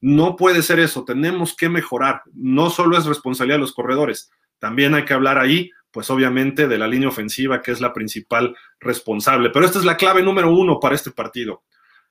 No 0.00 0.36
puede 0.36 0.62
ser 0.62 0.80
eso. 0.80 1.04
Tenemos 1.04 1.56
que 1.56 1.68
mejorar. 1.68 2.22
No 2.34 2.70
solo 2.70 2.96
es 2.98 3.06
responsabilidad 3.06 3.56
de 3.56 3.62
los 3.62 3.72
corredores, 3.72 4.30
también 4.58 4.94
hay 4.94 5.04
que 5.04 5.14
hablar 5.14 5.38
ahí 5.38 5.70
pues 5.90 6.10
obviamente 6.10 6.68
de 6.68 6.78
la 6.78 6.86
línea 6.86 7.08
ofensiva, 7.08 7.62
que 7.62 7.72
es 7.72 7.80
la 7.80 7.92
principal 7.92 8.54
responsable. 8.78 9.50
Pero 9.50 9.64
esta 9.64 9.78
es 9.78 9.84
la 9.84 9.96
clave 9.96 10.22
número 10.22 10.52
uno 10.52 10.78
para 10.78 10.94
este 10.94 11.10
partido. 11.10 11.64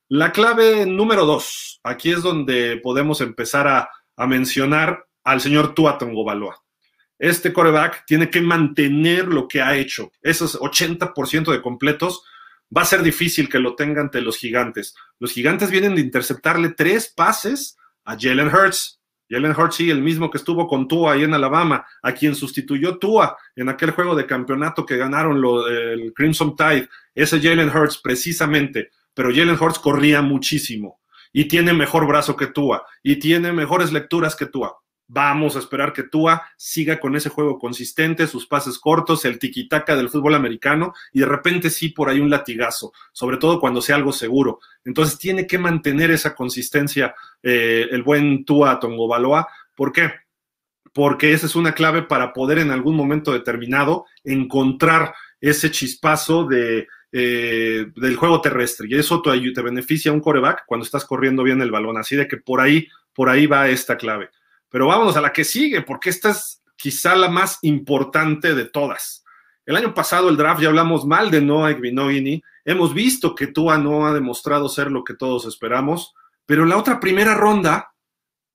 La 0.10 0.32
clave 0.32 0.86
número 0.86 1.26
dos, 1.26 1.80
aquí 1.84 2.12
es 2.12 2.24
donde 2.24 2.78
podemos 2.78 3.22
empezar 3.22 3.68
a, 3.68 3.90
mencionar 4.28 5.06
al 5.24 5.42
señor 5.42 5.76
Tua 5.76 6.00
Baloa. 6.00 6.64
Este 7.20 7.54
coreback 7.54 8.04
tiene 8.06 8.30
que 8.30 8.42
mantener 8.42 9.28
lo 9.28 9.48
que 9.48 9.62
ha 9.62 9.76
hecho. 9.76 10.12
Esos 10.22 10.60
80% 10.60 11.52
de 11.52 11.62
completos 11.62 12.24
va 12.76 12.82
a 12.82 12.86
ser 12.86 13.02
difícil 13.02 13.50
que 13.50 13.60
lo 13.60 13.76
tenga 13.76 14.02
ante 14.02 14.22
los 14.22 14.38
gigantes. 14.38 14.96
Los 15.20 15.32
gigantes 15.32 15.72
vienen 15.72 15.96
de 15.96 16.02
interceptarle 16.02 16.70
tres 16.70 17.14
pases 17.16 17.78
a 18.04 18.18
Jalen 18.20 18.54
Hurts. 18.54 19.02
Jalen 19.30 19.52
Hurts, 19.52 19.76
sí, 19.76 19.90
el 19.90 20.02
mismo 20.02 20.32
que 20.32 20.38
estuvo 20.38 20.68
con 20.68 20.88
Tua 20.88 21.14
ahí 21.14 21.24
en 21.24 21.34
Alabama, 21.34 21.86
a 22.02 22.14
quien 22.14 22.34
sustituyó 22.34 22.98
Tua 22.98 23.38
en 23.56 23.68
aquel 23.68 23.92
juego 23.92 24.16
de 24.16 24.26
campeonato 24.26 24.86
que 24.86 24.98
ganaron 24.98 25.44
el 25.70 26.14
Crimson 26.14 26.56
Tide, 26.56 26.88
ese 27.14 27.42
Jalen 27.42 27.70
Hurts 27.70 28.00
precisamente, 28.02 28.92
pero 29.14 29.30
Jalen 29.30 29.58
Hurts 29.60 29.80
corría 29.80 30.22
muchísimo 30.22 31.02
y 31.34 31.46
tiene 31.46 31.74
mejor 31.74 32.08
brazo 32.08 32.36
que 32.38 32.48
Tua 32.48 32.86
y 33.04 33.18
tiene 33.18 33.52
mejores 33.52 33.92
lecturas 33.92 34.36
que 34.36 34.46
Tua. 34.46 34.78
Vamos 35.10 35.56
a 35.56 35.60
esperar 35.60 35.94
que 35.94 36.04
Tua 36.04 36.44
siga 36.58 37.00
con 37.00 37.16
ese 37.16 37.30
juego 37.30 37.58
consistente, 37.58 38.28
sus 38.28 38.46
pases 38.46 38.78
cortos, 38.78 39.24
el 39.24 39.40
tiquitaca 39.40 39.96
del 39.96 40.10
fútbol 40.10 40.36
americano 40.36 40.94
y 41.14 41.22
de 41.22 41.26
repente 41.26 41.70
sí 41.70 41.90
por 41.90 42.10
ahí 42.10 42.20
un 42.20 42.30
latigazo, 42.30 42.92
sobre 43.14 43.38
todo 43.38 43.62
cuando 43.62 43.82
sea 43.82 43.96
algo 43.96 44.12
seguro. 44.12 44.60
Entonces 44.84 45.18
tiene 45.18 45.48
que 45.48 45.58
mantener 45.58 46.12
esa 46.12 46.36
consistencia 46.36 47.16
eh, 47.42 47.88
el 47.90 48.04
buen 48.04 48.44
Tua 48.44 48.80
Tongobaloa. 48.80 49.48
¿Por 49.76 49.94
qué? 49.94 50.12
Porque 50.94 51.32
esa 51.32 51.46
es 51.46 51.56
una 51.56 51.74
clave 51.74 52.02
para 52.02 52.34
poder 52.34 52.60
en 52.60 52.72
algún 52.72 52.96
momento 52.96 53.32
determinado 53.32 54.06
encontrar 54.26 55.14
ese 55.40 55.72
chispazo 55.72 56.46
de, 56.46 56.88
eh, 57.14 57.86
del 57.96 58.16
juego 58.18 58.42
terrestre. 58.42 58.88
Y 58.90 58.96
eso 58.96 59.22
te, 59.22 59.32
te 59.52 59.62
beneficia 59.62 60.12
a 60.12 60.14
un 60.14 60.20
coreback 60.20 60.64
cuando 60.66 60.84
estás 60.84 61.06
corriendo 61.06 61.44
bien 61.44 61.62
el 61.62 61.72
balón. 61.72 61.98
Así 61.98 62.18
de 62.18 62.28
que 62.28 62.38
por 62.38 62.60
ahí, 62.60 62.88
por 63.14 63.30
ahí 63.30 63.48
va 63.48 63.70
esta 63.70 63.96
clave. 63.96 64.30
Pero 64.70 64.88
vámonos 64.88 65.16
a 65.18 65.22
la 65.22 65.34
que 65.34 65.44
sigue, 65.44 65.82
porque 65.82 66.10
esta 66.10 66.32
es 66.32 66.62
quizá 66.76 67.16
la 67.16 67.30
más 67.30 67.60
importante 67.62 68.54
de 68.54 68.66
todas. 68.66 69.24
El 69.66 69.76
año 69.76 69.94
pasado, 69.94 70.30
el 70.30 70.38
draft, 70.38 70.62
ya 70.62 70.70
hablamos 70.70 71.06
mal 71.06 71.30
de 71.32 71.42
Noah 71.42 71.72
Igbinoghini. 71.72 72.42
Hemos 72.64 72.94
visto 72.94 73.36
que 73.36 73.48
Tua 73.48 73.78
no 73.78 74.06
ha 74.06 74.14
demostrado 74.14 74.70
ser 74.70 74.92
lo 74.92 75.04
que 75.04 75.14
todos 75.14 75.46
esperamos, 75.46 76.14
pero 76.46 76.66
la 76.66 76.78
otra 76.78 77.00
primera 77.00 77.36
ronda 77.36 77.94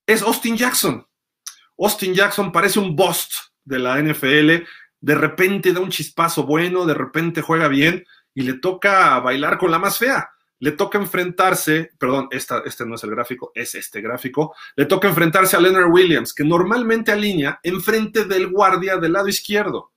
es 0.07 0.23
Austin 0.23 0.57
Jackson. 0.57 1.07
Austin 1.79 2.15
Jackson 2.15 2.53
parece 2.53 2.79
un 2.79 2.95
bust 2.97 3.33
de 3.65 3.79
la 3.79 4.01
NFL. 4.01 4.65
De 5.01 5.15
repente 5.15 5.73
da 5.73 5.81
un 5.81 5.91
chispazo 5.91 6.45
bueno, 6.45 6.87
de 6.87 6.95
repente 6.95 7.43
juega 7.43 7.69
bien 7.69 8.05
y 8.35 8.43
le 8.43 8.55
toca 8.55 9.19
bailar 9.21 9.59
con 9.59 9.71
la 9.71 9.79
más 9.79 9.99
fea 9.99 10.31
le 10.63 10.71
toca 10.71 10.97
enfrentarse, 10.97 11.91
perdón, 11.99 12.29
esta, 12.31 12.63
este 12.65 12.87
no 12.87 12.95
es 12.95 13.03
el 13.03 13.11
gráfico, 13.11 13.51
es 13.53 13.75
este 13.75 14.01
gráfico, 14.01 14.55
le 14.77 14.87
toca 14.87 15.09
enfrentarse 15.09 15.57
a 15.57 15.61
Leonard 15.61 15.91
Williams, 15.91 16.33
que 16.33 16.45
normalmente 16.45 17.11
alinea 17.11 17.59
enfrente 17.65 18.27
del 18.27 18.47
guardia 18.47 18.97
del 18.97 19.15
lado 19.15 19.27
izquierdo. 19.27 19.91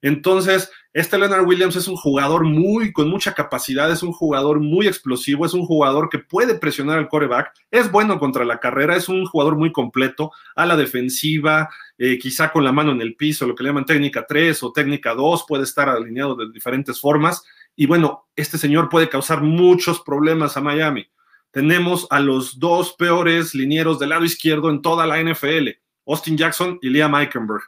Entonces, 0.00 0.70
este 0.94 1.18
Leonard 1.18 1.46
Williams 1.46 1.76
es 1.76 1.86
un 1.86 1.96
jugador 1.96 2.44
muy, 2.44 2.94
con 2.94 3.10
mucha 3.10 3.34
capacidad, 3.34 3.90
es 3.90 4.02
un 4.02 4.12
jugador 4.12 4.58
muy 4.60 4.86
explosivo, 4.86 5.44
es 5.44 5.52
un 5.52 5.66
jugador 5.66 6.08
que 6.08 6.18
puede 6.18 6.54
presionar 6.54 6.96
al 6.96 7.08
coreback, 7.08 7.52
es 7.70 7.92
bueno 7.92 8.18
contra 8.18 8.46
la 8.46 8.58
carrera, 8.58 8.96
es 8.96 9.10
un 9.10 9.26
jugador 9.26 9.56
muy 9.56 9.70
completo, 9.70 10.32
a 10.54 10.64
la 10.64 10.76
defensiva, 10.76 11.68
eh, 11.98 12.18
quizá 12.18 12.52
con 12.52 12.64
la 12.64 12.72
mano 12.72 12.92
en 12.92 13.02
el 13.02 13.16
piso, 13.16 13.46
lo 13.46 13.54
que 13.54 13.64
le 13.64 13.68
llaman 13.68 13.84
técnica 13.84 14.24
3 14.26 14.62
o 14.62 14.72
técnica 14.72 15.12
2, 15.12 15.44
puede 15.46 15.64
estar 15.64 15.90
alineado 15.90 16.36
de 16.36 16.50
diferentes 16.50 16.98
formas 16.98 17.44
y 17.76 17.86
bueno, 17.86 18.28
este 18.34 18.58
señor 18.58 18.88
puede 18.88 19.08
causar 19.08 19.42
muchos 19.42 20.00
problemas 20.00 20.56
a 20.56 20.62
Miami. 20.62 21.06
Tenemos 21.50 22.06
a 22.10 22.20
los 22.20 22.58
dos 22.58 22.94
peores 22.94 23.54
linieros 23.54 23.98
del 23.98 24.10
lado 24.10 24.24
izquierdo 24.24 24.70
en 24.70 24.82
toda 24.82 25.06
la 25.06 25.22
NFL, 25.22 25.68
Austin 26.06 26.36
Jackson 26.36 26.78
y 26.82 26.88
Liam 26.88 27.14
Eichenberg. 27.14 27.62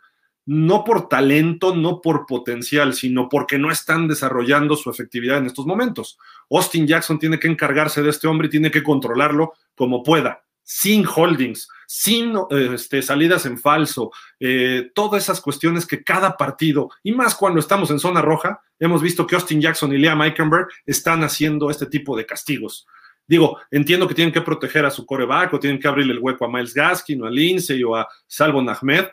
No 0.47 0.83
por 0.83 1.09
talento, 1.09 1.77
no 1.77 2.01
por 2.01 2.25
potencial, 2.25 2.94
sino 2.94 3.29
porque 3.29 3.59
no 3.59 3.71
están 3.71 4.09
desarrollando 4.09 4.77
su 4.77 4.90
efectividad 4.90 5.38
en 5.38 5.47
estos 5.47 5.66
momentos. 5.66 6.18
Austin 6.51 6.87
Jackson 6.87 7.18
tiene 7.18 7.38
que 7.38 7.49
encargarse 7.49 8.03
de 8.03 8.09
este 8.09 8.27
hombre 8.27 8.49
y 8.49 8.51
tiene 8.51 8.71
que 8.71 8.83
controlarlo 8.83 9.53
como 9.75 10.03
pueda 10.03 10.48
sin 10.71 11.07
holdings, 11.07 11.67
sin 11.87 12.35
este, 12.51 13.01
salidas 13.01 13.47
en 13.47 13.57
falso, 13.57 14.13
eh, 14.39 14.91
todas 14.95 15.23
esas 15.23 15.41
cuestiones 15.41 15.87
que 15.87 16.05
cada 16.05 16.37
partido, 16.37 16.91
y 17.03 17.13
más 17.13 17.35
cuando 17.35 17.59
estamos 17.59 17.91
en 17.91 17.99
zona 17.99 18.21
roja, 18.21 18.61
hemos 18.79 19.01
visto 19.01 19.27
que 19.27 19.35
Austin 19.35 19.63
Jackson 19.63 19.95
y 19.95 19.97
Liam 19.97 20.21
Eikenberg 20.21 20.69
están 20.85 21.25
haciendo 21.25 21.71
este 21.71 21.87
tipo 21.87 22.15
de 22.15 22.27
castigos. 22.27 22.87
Digo, 23.27 23.59
entiendo 23.71 24.07
que 24.07 24.15
tienen 24.15 24.33
que 24.33 24.43
proteger 24.43 24.85
a 24.85 24.91
su 24.91 25.07
coreback 25.07 25.55
o 25.55 25.59
tienen 25.59 25.81
que 25.81 25.89
abrirle 25.89 26.13
el 26.13 26.19
hueco 26.21 26.45
a 26.45 26.53
Miles 26.53 26.75
Gaskin 26.75 27.23
o 27.23 27.27
a 27.27 27.31
Lindsay 27.31 27.83
o 27.83 27.97
a 27.97 28.07
Salvo 28.27 28.61
Ahmed, 28.61 29.07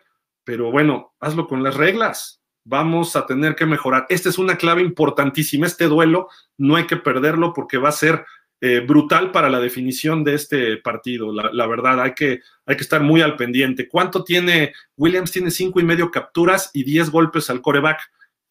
pero 0.43 0.71
bueno, 0.71 1.13
hazlo 1.21 1.47
con 1.47 1.63
las 1.63 1.75
reglas. 1.75 2.41
Vamos 2.65 3.15
a 3.15 3.25
tener 3.25 3.55
que 3.55 3.65
mejorar. 3.65 4.07
Esta 4.09 4.27
es 4.27 4.37
una 4.37 4.57
clave 4.57 4.81
importantísima. 4.81 5.67
Este 5.67 5.85
duelo 5.85 6.27
no 6.57 6.75
hay 6.75 6.85
que 6.85 6.97
perderlo 6.97 7.53
porque 7.53 7.77
va 7.77 7.89
a 7.89 7.93
ser 7.93 8.25
eh, 8.67 8.79
brutal 8.79 9.31
para 9.31 9.47
la 9.47 9.59
definición 9.59 10.23
de 10.23 10.33
este 10.33 10.77
partido. 10.77 11.31
La, 11.31 11.67
verdad, 11.67 12.01
hay 12.01 12.15
que, 12.15 12.39
hay 12.65 12.75
que 12.75 12.81
estar 12.81 12.99
muy 12.99 13.21
al 13.21 13.35
pendiente. 13.35 13.87
¿Cuánto 13.87 14.23
tiene? 14.23 14.73
Williams 14.97 15.31
tiene 15.31 15.51
cinco 15.51 15.79
y 15.79 15.83
medio 15.83 16.09
capturas 16.09 16.71
y 16.73 16.83
diez 16.83 17.11
golpes 17.11 17.51
al 17.51 17.61
coreback. 17.61 17.99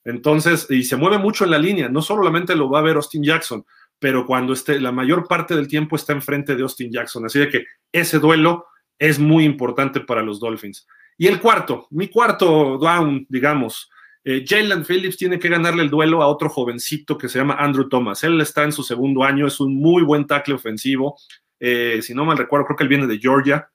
Entonces, 0.05 0.69
y 0.71 0.85
se 0.85 0.95
mueve 0.95 1.19
mucho 1.19 1.43
en 1.43 1.51
la 1.51 1.59
línea. 1.59 1.89
No 1.89 2.01
solamente 2.01 2.55
lo 2.55 2.71
va 2.71 2.79
a 2.79 2.83
ver 2.83 2.95
Austin 2.95 3.25
Jackson, 3.25 3.67
pero 3.99 4.25
cuando 4.25 4.53
esté, 4.53 4.79
la 4.79 4.93
mayor 4.93 5.27
parte 5.27 5.57
del 5.57 5.67
tiempo 5.67 5.97
está 5.97 6.13
enfrente 6.13 6.55
de 6.55 6.63
Austin 6.63 6.93
Jackson. 6.93 7.25
Así 7.25 7.41
de 7.41 7.49
que 7.49 7.65
ese 7.91 8.21
duelo 8.21 8.67
es 8.97 9.19
muy 9.19 9.43
importante 9.43 9.99
para 9.99 10.23
los 10.23 10.39
Dolphins. 10.39 10.87
Y 11.19 11.27
el 11.27 11.41
cuarto, 11.41 11.89
mi 11.91 12.07
cuarto 12.07 12.79
down, 12.79 13.27
digamos, 13.29 13.91
eh, 14.25 14.43
Jalen 14.47 14.87
Phillips 14.87 15.19
tiene 15.19 15.39
que 15.39 15.51
ganarle 15.51 15.83
el 15.83 15.91
duelo 15.91 16.23
a 16.23 16.29
otro 16.29 16.49
jovencito 16.49 17.19
que 17.19 17.29
se 17.29 17.39
llama 17.39 17.57
Andrew 17.59 17.89
Thomas. 17.89 18.25
Él 18.25 18.41
está 18.41 18.65
en 18.65 18.73
su 18.73 18.83
segundo 18.83 19.23
año, 19.23 19.47
es 19.47 19.61
un 19.61 19.77
muy 19.77 20.03
buen 20.03 20.27
tackle 20.27 20.55
ofensivo. 20.55 21.19
Eh, 21.61 22.01
si 22.03 22.15
no 22.15 22.25
mal 22.25 22.39
recuerdo, 22.39 22.67
creo 22.67 22.77
que 22.77 22.85
él 22.85 22.89
viene 22.89 23.07
de 23.07 23.19
Georgia. 23.19 23.71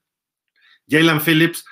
Jalen 0.89 1.21
Phillips 1.21 1.63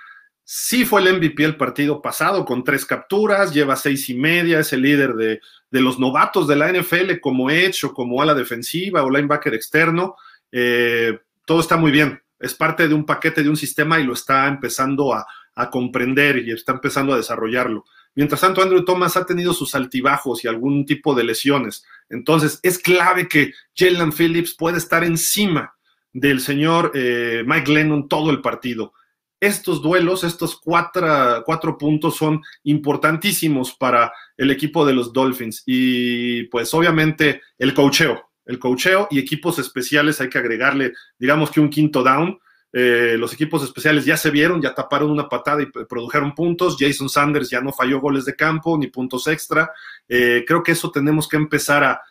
sí 0.43 0.85
fue 0.85 1.01
el 1.01 1.17
MVP 1.17 1.43
el 1.43 1.57
partido 1.57 2.01
pasado 2.03 2.45
con 2.45 2.63
tres 2.63 2.85
capturas, 2.85 3.51
lleva 3.51 3.75
seis 3.75 4.07
y 4.09 4.13
media, 4.13 4.59
es 4.59 4.71
el 4.71 4.83
líder 4.83 5.15
de, 5.15 5.41
los 5.71 5.99
novatos 5.99 6.47
de 6.47 6.55
la 6.55 6.71
NFL 6.71 7.19
como 7.19 7.49
edge 7.49 7.83
o 7.83 7.93
como 7.93 8.21
ala 8.21 8.35
defensiva 8.35 9.03
o 9.03 9.09
linebacker 9.09 9.55
externo. 9.55 10.15
Eh, 10.51 11.17
todo 11.45 11.61
está 11.61 11.77
muy 11.77 11.91
bien. 11.91 12.21
Es 12.39 12.53
parte 12.53 12.87
de 12.87 12.93
un 12.93 13.07
paquete 13.07 13.41
de 13.41 13.49
un 13.49 13.57
sistema 13.57 13.99
y 13.99 14.03
lo 14.03 14.13
está 14.13 14.47
empezando 14.47 15.15
a 15.15 15.25
comprender 15.71 16.37
y 16.37 16.51
está 16.51 16.73
empezando 16.73 17.13
a 17.13 17.17
desarrollarlo. 17.17 17.83
Mientras 18.17 18.41
tanto, 18.41 18.63
Andrew 18.63 18.83
Thomas 18.83 19.15
ha 19.15 19.27
tenido 19.27 19.53
sus 19.53 19.75
altibajos 19.75 20.43
y 20.43 20.47
algún 20.47 20.87
tipo 20.87 21.13
de 21.13 21.23
lesiones. 21.23 21.85
Entonces, 22.09 22.59
es 22.63 22.79
clave 22.79 23.27
que 23.27 23.53
Jalen 23.75 24.11
Phillips 24.11 24.55
pueda 24.55 24.75
estar 24.75 25.03
encima 25.03 25.75
del 26.11 26.39
señor 26.39 26.93
eh, 26.95 27.43
Mike 27.45 27.71
Lennon 27.71 28.09
todo 28.09 28.31
el 28.31 28.41
partido. 28.41 28.93
Estos 29.39 29.83
duelos, 29.83 30.23
estos 30.23 30.59
cuatro, 30.59 31.43
cuatro 31.45 31.77
puntos 31.77 32.15
son 32.17 32.41
importantísimos 32.63 33.75
para 33.75 34.11
el 34.35 34.49
equipo 34.49 34.83
de 34.83 34.93
los 34.93 35.13
Dolphins. 35.13 35.61
Y 35.67 36.45
pues 36.45 36.73
obviamente 36.73 37.43
el 37.59 37.75
cocheo, 37.75 38.31
el 38.47 38.57
cocheo 38.57 39.07
y 39.11 39.19
equipos 39.19 39.59
especiales 39.59 40.19
hay 40.21 40.29
que 40.29 40.39
agregarle, 40.39 40.93
digamos 41.19 41.51
que 41.51 41.59
un 41.59 41.69
quinto 41.69 42.01
down 42.01 42.39
eh, 42.73 43.15
los 43.17 43.33
equipos 43.33 43.63
especiales 43.63 44.05
ya 44.05 44.17
se 44.17 44.29
vieron, 44.29 44.61
ya 44.61 44.75
taparon 44.75 45.09
una 45.09 45.29
patada 45.29 45.61
y 45.61 45.67
produjeron 45.67 46.35
puntos. 46.35 46.77
Jason 46.79 47.09
Sanders 47.09 47.49
ya 47.49 47.61
no 47.61 47.71
falló 47.71 47.99
goles 47.99 48.25
de 48.25 48.35
campo 48.35 48.77
ni 48.77 48.87
puntos 48.87 49.27
extra. 49.27 49.71
Eh, 50.07 50.43
creo 50.45 50.63
que 50.63 50.73
eso 50.73 50.91
tenemos 50.91 51.27
que 51.27 51.37
empezar 51.37 51.83
a, 51.83 52.01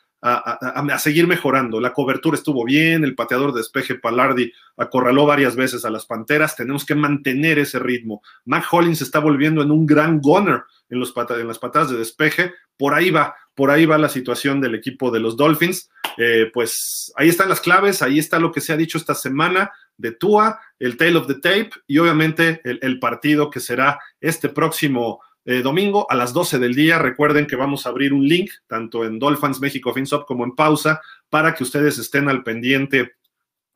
seguir 0.99 1.29
mejorando. 1.29 1.81
La 1.81 1.93
cobertura 1.93 2.37
estuvo 2.37 2.65
bien, 2.65 3.05
el 3.05 3.15
pateador 3.15 3.53
de 3.53 3.61
despeje 3.61 3.95
Palardi 3.95 4.53
acorraló 4.77 5.25
varias 5.25 5.55
veces 5.55 5.85
a 5.85 5.91
las 5.91 6.07
Panteras. 6.07 6.57
Tenemos 6.57 6.85
que 6.85 6.97
mantener 6.97 7.61
ese 7.61 7.79
ritmo. 7.79 8.23
Mac 8.45 8.67
Hollins 8.73 9.03
está 9.03 9.21
volviendo 9.21 9.63
en 9.63 9.71
un 9.71 9.87
gran 9.87 10.21
gunner 10.21 10.65
en, 10.89 10.99
los 10.99 11.15
en 11.17 11.47
las 11.47 11.61
patadas 11.61 11.91
de 11.91 11.99
despeje. 11.99 12.55
Por 12.77 12.95
ahí 12.95 13.11
va, 13.11 13.37
por 13.55 13.71
ahí 13.71 13.87
va 13.87 13.99
la 13.99 14.09
situación 14.09 14.61
del 14.61 14.75
equipo 14.75 15.13
de 15.13 15.21
los 15.21 15.37
Dolphins. 15.37 15.91
Eh, 16.19 16.51
pues 16.53 17.13
ahí 17.17 17.29
están 17.29 17.49
las 17.49 17.61
claves, 17.61 18.03
ahí 18.03 18.19
está 18.19 18.39
lo 18.39 18.51
que 18.51 18.61
se 18.61 18.73
ha 18.73 18.77
dicho 18.77 18.99
esta 18.99 19.15
semana. 19.15 19.71
De 19.97 20.13
Tua, 20.13 20.61
el 20.79 20.97
Tale 20.97 21.17
of 21.17 21.27
the 21.27 21.35
Tape 21.35 21.71
y 21.87 21.99
obviamente 21.99 22.61
el, 22.65 22.99
partido 22.99 23.51
que 23.51 23.61
será 23.61 23.99
este 24.21 24.49
próximo 24.49 25.21
eh, 25.45 25.63
domingo 25.63 26.07
a 26.11 26.15
las 26.15 26.33
12 26.33 26.59
del 26.59 26.75
día. 26.75 26.99
Recuerden 26.99 27.47
que 27.47 27.57
vamos 27.57 27.87
a 27.87 27.91
abrir 27.91 28.13
un 28.13 28.27
link 28.27 28.51
tanto 28.67 29.05
en 29.05 29.19
Dolphins 29.19 29.61
México 29.61 29.93
FinSop 29.93 30.27
como 30.27 30.45
en 30.45 30.55
pausa 30.55 31.01
para 31.29 31.55
que 31.55 31.65
ustedes 31.65 31.99
estén 31.99 32.29
al 32.29 32.43
pendiente 32.43 33.15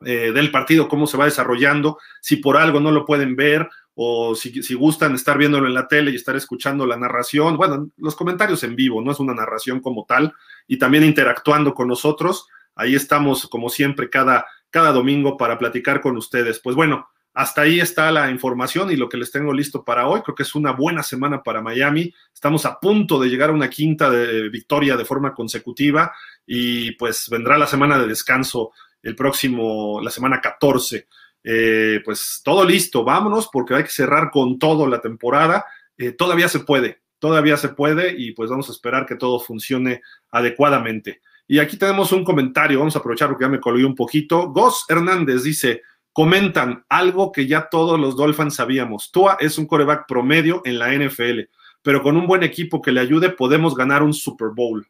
eh, 0.03 0.31
del 0.31 0.49
partido, 0.51 0.87
cómo 0.87 1.05
se 1.05 1.17
va 1.17 1.25
desarrollando. 1.25 1.97
Si 2.21 2.37
por 2.37 2.57
algo 2.57 2.79
no 2.79 2.91
lo 2.91 3.05
pueden 3.05 3.35
ver 3.35 3.69
o 3.93 4.35
si, 4.35 4.73
gustan 4.73 5.13
estar 5.13 5.37
viéndolo 5.37 5.67
en 5.67 5.73
la 5.73 5.87
tele 5.87 6.11
y 6.11 6.15
estar 6.15 6.35
escuchando 6.35 6.85
la 6.87 6.97
narración, 6.97 7.57
bueno, 7.57 7.89
los 7.97 8.15
comentarios 8.15 8.63
en 8.63 8.75
vivo, 8.75 9.01
no 9.01 9.11
es 9.11 9.19
una 9.19 9.33
narración 9.33 9.79
como 9.79 10.05
tal, 10.05 10.33
y 10.67 10.77
también 10.77 11.03
interactuando 11.03 11.73
con 11.73 11.87
nosotros. 11.87 12.47
Ahí 12.73 12.95
estamos, 12.95 13.47
como 13.47 13.69
siempre, 13.69 14.09
cada, 14.09 14.47
cada 14.71 14.91
domingo 14.91 15.37
para 15.37 15.59
platicar 15.59 16.01
con 16.01 16.17
ustedes. 16.17 16.59
Pues 16.59 16.75
bueno, 16.75 17.07
hasta 17.33 17.61
ahí 17.61 17.79
está 17.79 18.11
la 18.11 18.29
información 18.29 18.91
y 18.91 18.95
lo 18.95 19.07
que 19.07 19.17
les 19.17 19.31
tengo 19.31 19.53
listo 19.53 19.85
para 19.85 20.07
hoy. 20.07 20.21
Creo 20.21 20.35
que 20.35 20.43
es 20.43 20.55
una 20.55 20.71
buena 20.71 21.03
semana 21.03 21.43
para 21.43 21.61
Miami. 21.61 22.13
Estamos 22.33 22.65
a 22.65 22.79
punto 22.79 23.19
de 23.19 23.29
llegar 23.29 23.51
a 23.51 23.53
una 23.53 23.69
quinta 23.69 24.09
de 24.09 24.49
victoria 24.49 24.97
de 24.97 25.05
forma 25.05 25.33
consecutiva 25.33 26.11
y 26.45 26.91
pues 26.93 27.29
vendrá 27.29 27.57
la 27.57 27.67
semana 27.67 27.99
de 27.99 28.07
descanso 28.07 28.71
el 29.03 29.15
próximo, 29.15 30.01
la 30.01 30.11
semana 30.11 30.41
14. 30.41 31.07
Eh, 31.43 32.01
pues 32.03 32.41
todo 32.43 32.65
listo, 32.65 33.03
vámonos 33.03 33.49
porque 33.51 33.75
hay 33.75 33.83
que 33.83 33.89
cerrar 33.89 34.29
con 34.31 34.59
todo 34.59 34.87
la 34.87 35.01
temporada. 35.01 35.65
Eh, 35.97 36.11
todavía 36.11 36.49
se 36.49 36.59
puede, 36.59 37.01
todavía 37.17 37.55
se 37.55 37.69
puede 37.69 38.13
y 38.17 38.33
pues 38.33 38.49
vamos 38.49 38.67
a 38.69 38.73
esperar 38.73 39.05
que 39.05 39.15
todo 39.15 39.39
funcione 39.39 40.01
adecuadamente. 40.31 41.21
Y 41.47 41.59
aquí 41.59 41.77
tenemos 41.77 42.11
un 42.11 42.23
comentario, 42.23 42.79
vamos 42.79 42.95
a 42.95 42.99
aprovechar 42.99 43.27
porque 43.29 43.43
ya 43.43 43.49
me 43.49 43.59
colgué 43.59 43.85
un 43.85 43.95
poquito. 43.95 44.49
Gos 44.49 44.85
Hernández 44.87 45.43
dice, 45.43 45.81
comentan 46.13 46.85
algo 46.89 47.31
que 47.31 47.47
ya 47.47 47.69
todos 47.69 47.99
los 47.99 48.15
Dolphins 48.15 48.55
sabíamos. 48.55 49.11
Tua 49.11 49.37
es 49.39 49.57
un 49.57 49.65
coreback 49.65 50.07
promedio 50.07 50.61
en 50.65 50.79
la 50.79 50.93
NFL, 50.93 51.41
pero 51.81 52.01
con 52.01 52.17
un 52.17 52.27
buen 52.27 52.43
equipo 52.43 52.81
que 52.81 52.91
le 52.91 53.01
ayude 53.01 53.29
podemos 53.29 53.75
ganar 53.75 54.03
un 54.03 54.13
Super 54.13 54.49
Bowl. 54.49 54.87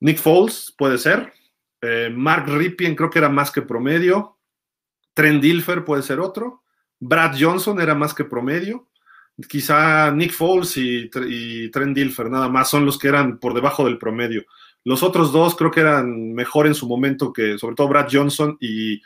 Nick 0.00 0.18
Foles 0.18 0.74
puede 0.76 0.98
ser. 0.98 1.32
Eh, 1.80 2.10
Mark 2.14 2.46
Ripien 2.46 2.94
creo 2.94 3.10
que 3.10 3.18
era 3.18 3.28
más 3.28 3.50
que 3.50 3.62
promedio. 3.62 4.38
Trent 5.14 5.42
Dilfer 5.42 5.84
puede 5.84 6.02
ser 6.02 6.20
otro. 6.20 6.62
Brad 6.98 7.36
Johnson 7.38 7.80
era 7.80 7.94
más 7.94 8.14
que 8.14 8.24
promedio. 8.24 8.88
Quizá 9.48 10.12
Nick 10.12 10.32
Foles 10.32 10.76
y, 10.76 11.10
Trent 11.70 11.96
Dilfer 11.96 12.30
nada 12.30 12.48
más 12.48 12.70
son 12.70 12.86
los 12.86 12.98
que 12.98 13.08
eran 13.08 13.38
por 13.38 13.54
debajo 13.54 13.84
del 13.84 13.98
promedio. 13.98 14.44
Los 14.84 15.02
otros 15.02 15.32
dos 15.32 15.56
creo 15.56 15.70
que 15.70 15.80
eran 15.80 16.34
mejor 16.34 16.66
en 16.66 16.74
su 16.74 16.86
momento 16.86 17.32
que, 17.32 17.58
sobre 17.58 17.74
todo 17.74 17.88
Brad 17.88 18.08
Johnson 18.10 18.56
y, 18.60 19.00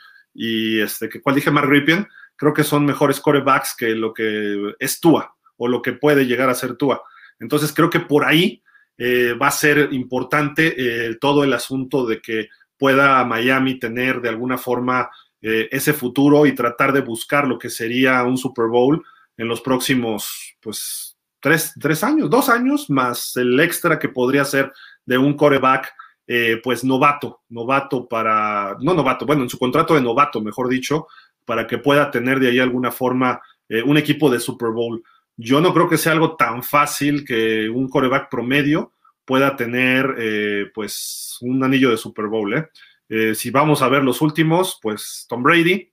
este, 0.79 1.09
que 1.09 1.21
cual 1.21 1.35
dije 1.35 1.51
Mark 1.51 1.67
Ripien, 1.67 2.07
creo 2.35 2.53
que 2.53 2.63
son 2.63 2.85
mejores 2.85 3.19
corebacks 3.19 3.75
que 3.75 3.89
lo 3.95 4.13
que 4.13 4.75
es 4.79 4.99
Tua 4.99 5.35
o 5.57 5.67
lo 5.67 5.81
que 5.81 5.93
puede 5.93 6.25
llegar 6.25 6.49
a 6.49 6.55
ser 6.55 6.75
Tua. 6.75 7.01
Entonces 7.39 7.73
creo 7.73 7.89
que 7.89 7.99
por 7.99 8.25
ahí 8.25 8.61
eh, 8.97 9.33
va 9.33 9.47
a 9.47 9.51
ser 9.51 9.89
importante 9.93 10.75
eh, 10.77 11.15
todo 11.19 11.43
el 11.43 11.53
asunto 11.53 12.05
de 12.05 12.21
que 12.21 12.49
pueda 12.77 13.23
Miami 13.25 13.79
tener 13.79 14.21
de 14.21 14.29
alguna 14.29 14.57
forma 14.57 15.09
eh, 15.41 15.69
ese 15.71 15.93
futuro 15.93 16.45
y 16.45 16.53
tratar 16.53 16.91
de 16.93 17.01
buscar 17.01 17.47
lo 17.47 17.57
que 17.57 17.69
sería 17.69 18.23
un 18.23 18.37
Super 18.37 18.67
Bowl 18.67 19.03
en 19.39 19.47
los 19.47 19.61
próximos, 19.61 20.57
pues, 20.59 21.17
tres, 21.39 22.03
años, 22.03 22.29
dos 22.29 22.49
años, 22.49 22.89
más 22.89 23.37
el 23.37 23.57
extra 23.61 23.97
que 23.97 24.09
podría 24.09 24.43
ser 24.43 24.73
de 25.05 25.17
un 25.17 25.33
coreback, 25.35 25.93
eh, 26.27 26.59
pues, 26.61 26.83
novato, 26.83 27.43
novato 27.47 28.05
para, 28.05 28.75
no 28.81 28.93
novato, 28.93 29.25
bueno, 29.25 29.43
en 29.43 29.49
su 29.49 29.57
contrato 29.57 29.95
de 29.95 30.01
novato, 30.01 30.41
mejor 30.41 30.67
dicho, 30.67 31.07
para 31.45 31.65
que 31.65 31.77
pueda 31.77 32.11
tener 32.11 32.41
de 32.41 32.49
ahí 32.49 32.59
alguna 32.59 32.91
forma 32.91 33.41
eh, 33.69 33.81
un 33.81 33.95
equipo 33.95 34.29
de 34.29 34.41
Super 34.41 34.71
Bowl. 34.71 35.01
Yo 35.37 35.61
no 35.61 35.73
creo 35.73 35.87
que 35.87 35.97
sea 35.97 36.11
algo 36.11 36.35
tan 36.35 36.61
fácil 36.61 37.23
que 37.23 37.69
un 37.69 37.87
coreback 37.87 38.29
promedio 38.29 38.91
pueda 39.23 39.55
tener 39.55 40.15
eh, 40.17 40.65
pues 40.73 41.37
un 41.39 41.63
anillo 41.63 41.91
de 41.91 41.97
Super 41.97 42.27
Bowl. 42.27 42.53
¿eh? 42.53 43.33
si 43.35 43.51
vamos 43.51 43.81
a 43.81 43.87
ver 43.87 44.03
los 44.03 44.21
últimos, 44.21 44.77
pues 44.81 45.25
Tom 45.29 45.41
Brady, 45.43 45.89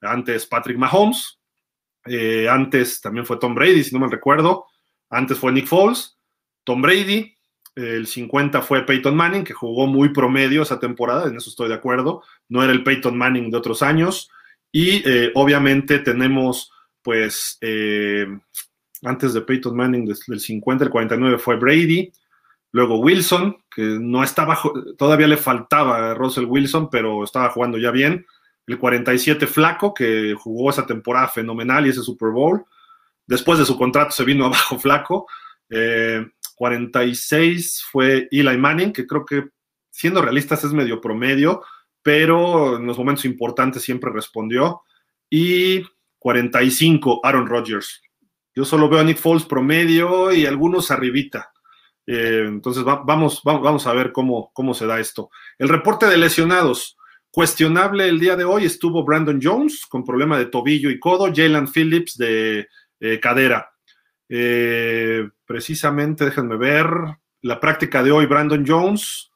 antes 0.00 0.46
Patrick 0.46 0.78
Mahomes, 0.78 1.40
eh, 2.06 2.48
antes 2.48 3.00
también 3.00 3.26
fue 3.26 3.38
Tom 3.38 3.54
Brady, 3.54 3.84
si 3.84 3.94
no 3.94 4.00
me 4.00 4.10
recuerdo, 4.10 4.66
antes 5.10 5.38
fue 5.38 5.52
Nick 5.52 5.66
Foles, 5.66 6.18
Tom 6.64 6.82
Brady, 6.82 7.34
el 7.74 8.06
50 8.06 8.62
fue 8.62 8.86
Peyton 8.86 9.16
Manning, 9.16 9.44
que 9.44 9.52
jugó 9.52 9.86
muy 9.86 10.10
promedio 10.10 10.62
esa 10.62 10.78
temporada, 10.78 11.28
en 11.28 11.36
eso 11.36 11.50
estoy 11.50 11.68
de 11.68 11.74
acuerdo, 11.74 12.22
no 12.48 12.62
era 12.62 12.72
el 12.72 12.84
Peyton 12.84 13.16
Manning 13.16 13.50
de 13.50 13.56
otros 13.56 13.82
años, 13.82 14.30
y 14.72 15.04
obviamente 15.34 16.00
tenemos 16.00 16.72
pues 17.02 17.58
antes 19.02 19.34
de 19.34 19.40
Peyton 19.40 19.76
Manning 19.76 20.06
del 20.06 20.40
50, 20.40 20.84
el 20.84 20.90
49 20.90 21.38
fue 21.38 21.56
Brady, 21.56 22.12
Luego 22.74 22.98
Wilson, 22.98 23.56
que 23.72 23.82
no 23.82 24.24
estaba, 24.24 24.58
todavía 24.98 25.28
le 25.28 25.36
faltaba 25.36 26.10
a 26.10 26.14
Russell 26.14 26.46
Wilson, 26.46 26.90
pero 26.90 27.22
estaba 27.22 27.48
jugando 27.50 27.78
ya 27.78 27.92
bien. 27.92 28.26
El 28.66 28.78
47 28.78 29.46
Flaco, 29.46 29.92
que 29.92 30.34
jugó 30.34 30.70
esa 30.70 30.86
temporada 30.86 31.28
fenomenal 31.28 31.86
y 31.86 31.90
ese 31.90 32.02
Super 32.02 32.30
Bowl. 32.30 32.64
Después 33.26 33.58
de 33.58 33.64
su 33.64 33.76
contrato 33.76 34.10
se 34.12 34.24
vino 34.24 34.46
abajo 34.46 34.78
Flaco. 34.78 35.26
46 36.56 37.78
eh, 37.78 37.84
fue 37.90 38.28
Eli 38.30 38.56
Manning, 38.56 38.92
que 38.92 39.06
creo 39.06 39.24
que 39.24 39.48
siendo 39.90 40.22
realistas 40.22 40.64
es 40.64 40.72
medio 40.72 41.00
promedio, 41.00 41.62
pero 42.02 42.76
en 42.76 42.86
los 42.86 42.98
momentos 42.98 43.24
importantes 43.24 43.82
siempre 43.82 44.10
respondió. 44.12 44.82
Y 45.30 45.82
45 46.18 47.20
Aaron 47.22 47.46
Rodgers. 47.46 48.02
Yo 48.54 48.64
solo 48.64 48.88
veo 48.88 49.00
a 49.00 49.04
Nick 49.04 49.18
Foles 49.18 49.44
promedio 49.44 50.32
y 50.32 50.46
algunos 50.46 50.90
arribita. 50.90 51.52
Eh, 52.06 52.44
entonces 52.46 52.84
vamos, 52.84 53.40
vamos, 53.44 53.86
a 53.86 53.92
ver 53.92 54.12
cómo, 54.12 54.50
cómo 54.52 54.74
se 54.74 54.86
da 54.86 55.00
esto. 55.00 55.30
El 55.58 55.68
reporte 55.68 56.06
de 56.06 56.16
lesionados. 56.16 56.96
Cuestionable 57.34 58.08
el 58.08 58.20
día 58.20 58.36
de 58.36 58.44
hoy 58.44 58.64
estuvo 58.64 59.02
Brandon 59.02 59.40
Jones 59.42 59.86
con 59.86 60.04
problema 60.04 60.38
de 60.38 60.46
tobillo 60.46 60.88
y 60.88 61.00
codo, 61.00 61.32
Jalen 61.34 61.66
Phillips 61.66 62.16
de 62.16 62.68
eh, 63.00 63.18
cadera. 63.18 63.72
Eh, 64.28 65.28
precisamente, 65.44 66.26
déjenme 66.26 66.56
ver, 66.56 66.86
la 67.42 67.58
práctica 67.58 68.04
de 68.04 68.12
hoy, 68.12 68.26
Brandon 68.26 68.64
Jones, 68.64 69.32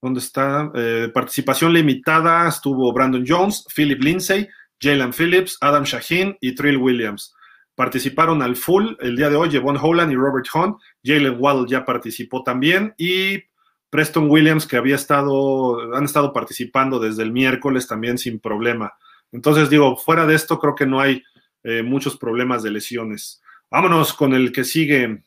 ¿dónde 0.00 0.20
está? 0.20 0.72
participación 1.12 1.74
limitada, 1.74 2.48
estuvo 2.48 2.90
Brandon 2.94 3.22
Jones, 3.28 3.66
Philip 3.68 4.02
Lindsay, 4.02 4.48
Jalen 4.80 5.12
Phillips, 5.12 5.58
Adam 5.60 5.84
Shaheen 5.84 6.38
y 6.40 6.54
Trill 6.54 6.78
Williams. 6.78 7.34
Participaron 7.74 8.40
al 8.40 8.56
full 8.56 8.94
el 9.00 9.14
día 9.14 9.28
de 9.28 9.36
hoy 9.36 9.50
Jevon 9.50 9.76
Holland 9.76 10.10
y 10.10 10.16
Robert 10.16 10.46
Hunt. 10.54 10.78
Jalen 11.04 11.36
Waddle 11.38 11.68
ya 11.68 11.84
participó 11.84 12.42
también 12.42 12.94
y 12.96 13.42
Preston 13.90 14.30
Williams 14.30 14.66
que 14.66 14.76
había 14.76 14.96
estado, 14.96 15.94
han 15.94 16.04
estado 16.04 16.32
participando 16.32 16.98
desde 16.98 17.22
el 17.22 17.32
miércoles 17.32 17.86
también 17.86 18.18
sin 18.18 18.40
problema. 18.40 18.94
Entonces 19.32 19.70
digo, 19.70 19.96
fuera 19.96 20.26
de 20.26 20.34
esto 20.34 20.58
creo 20.58 20.74
que 20.74 20.86
no 20.86 21.00
hay 21.00 21.22
eh, 21.62 21.82
muchos 21.82 22.16
problemas 22.16 22.62
de 22.62 22.70
lesiones. 22.70 23.42
Vámonos 23.70 24.14
con 24.14 24.34
el 24.34 24.52
que 24.52 24.64
sigue. 24.64 25.22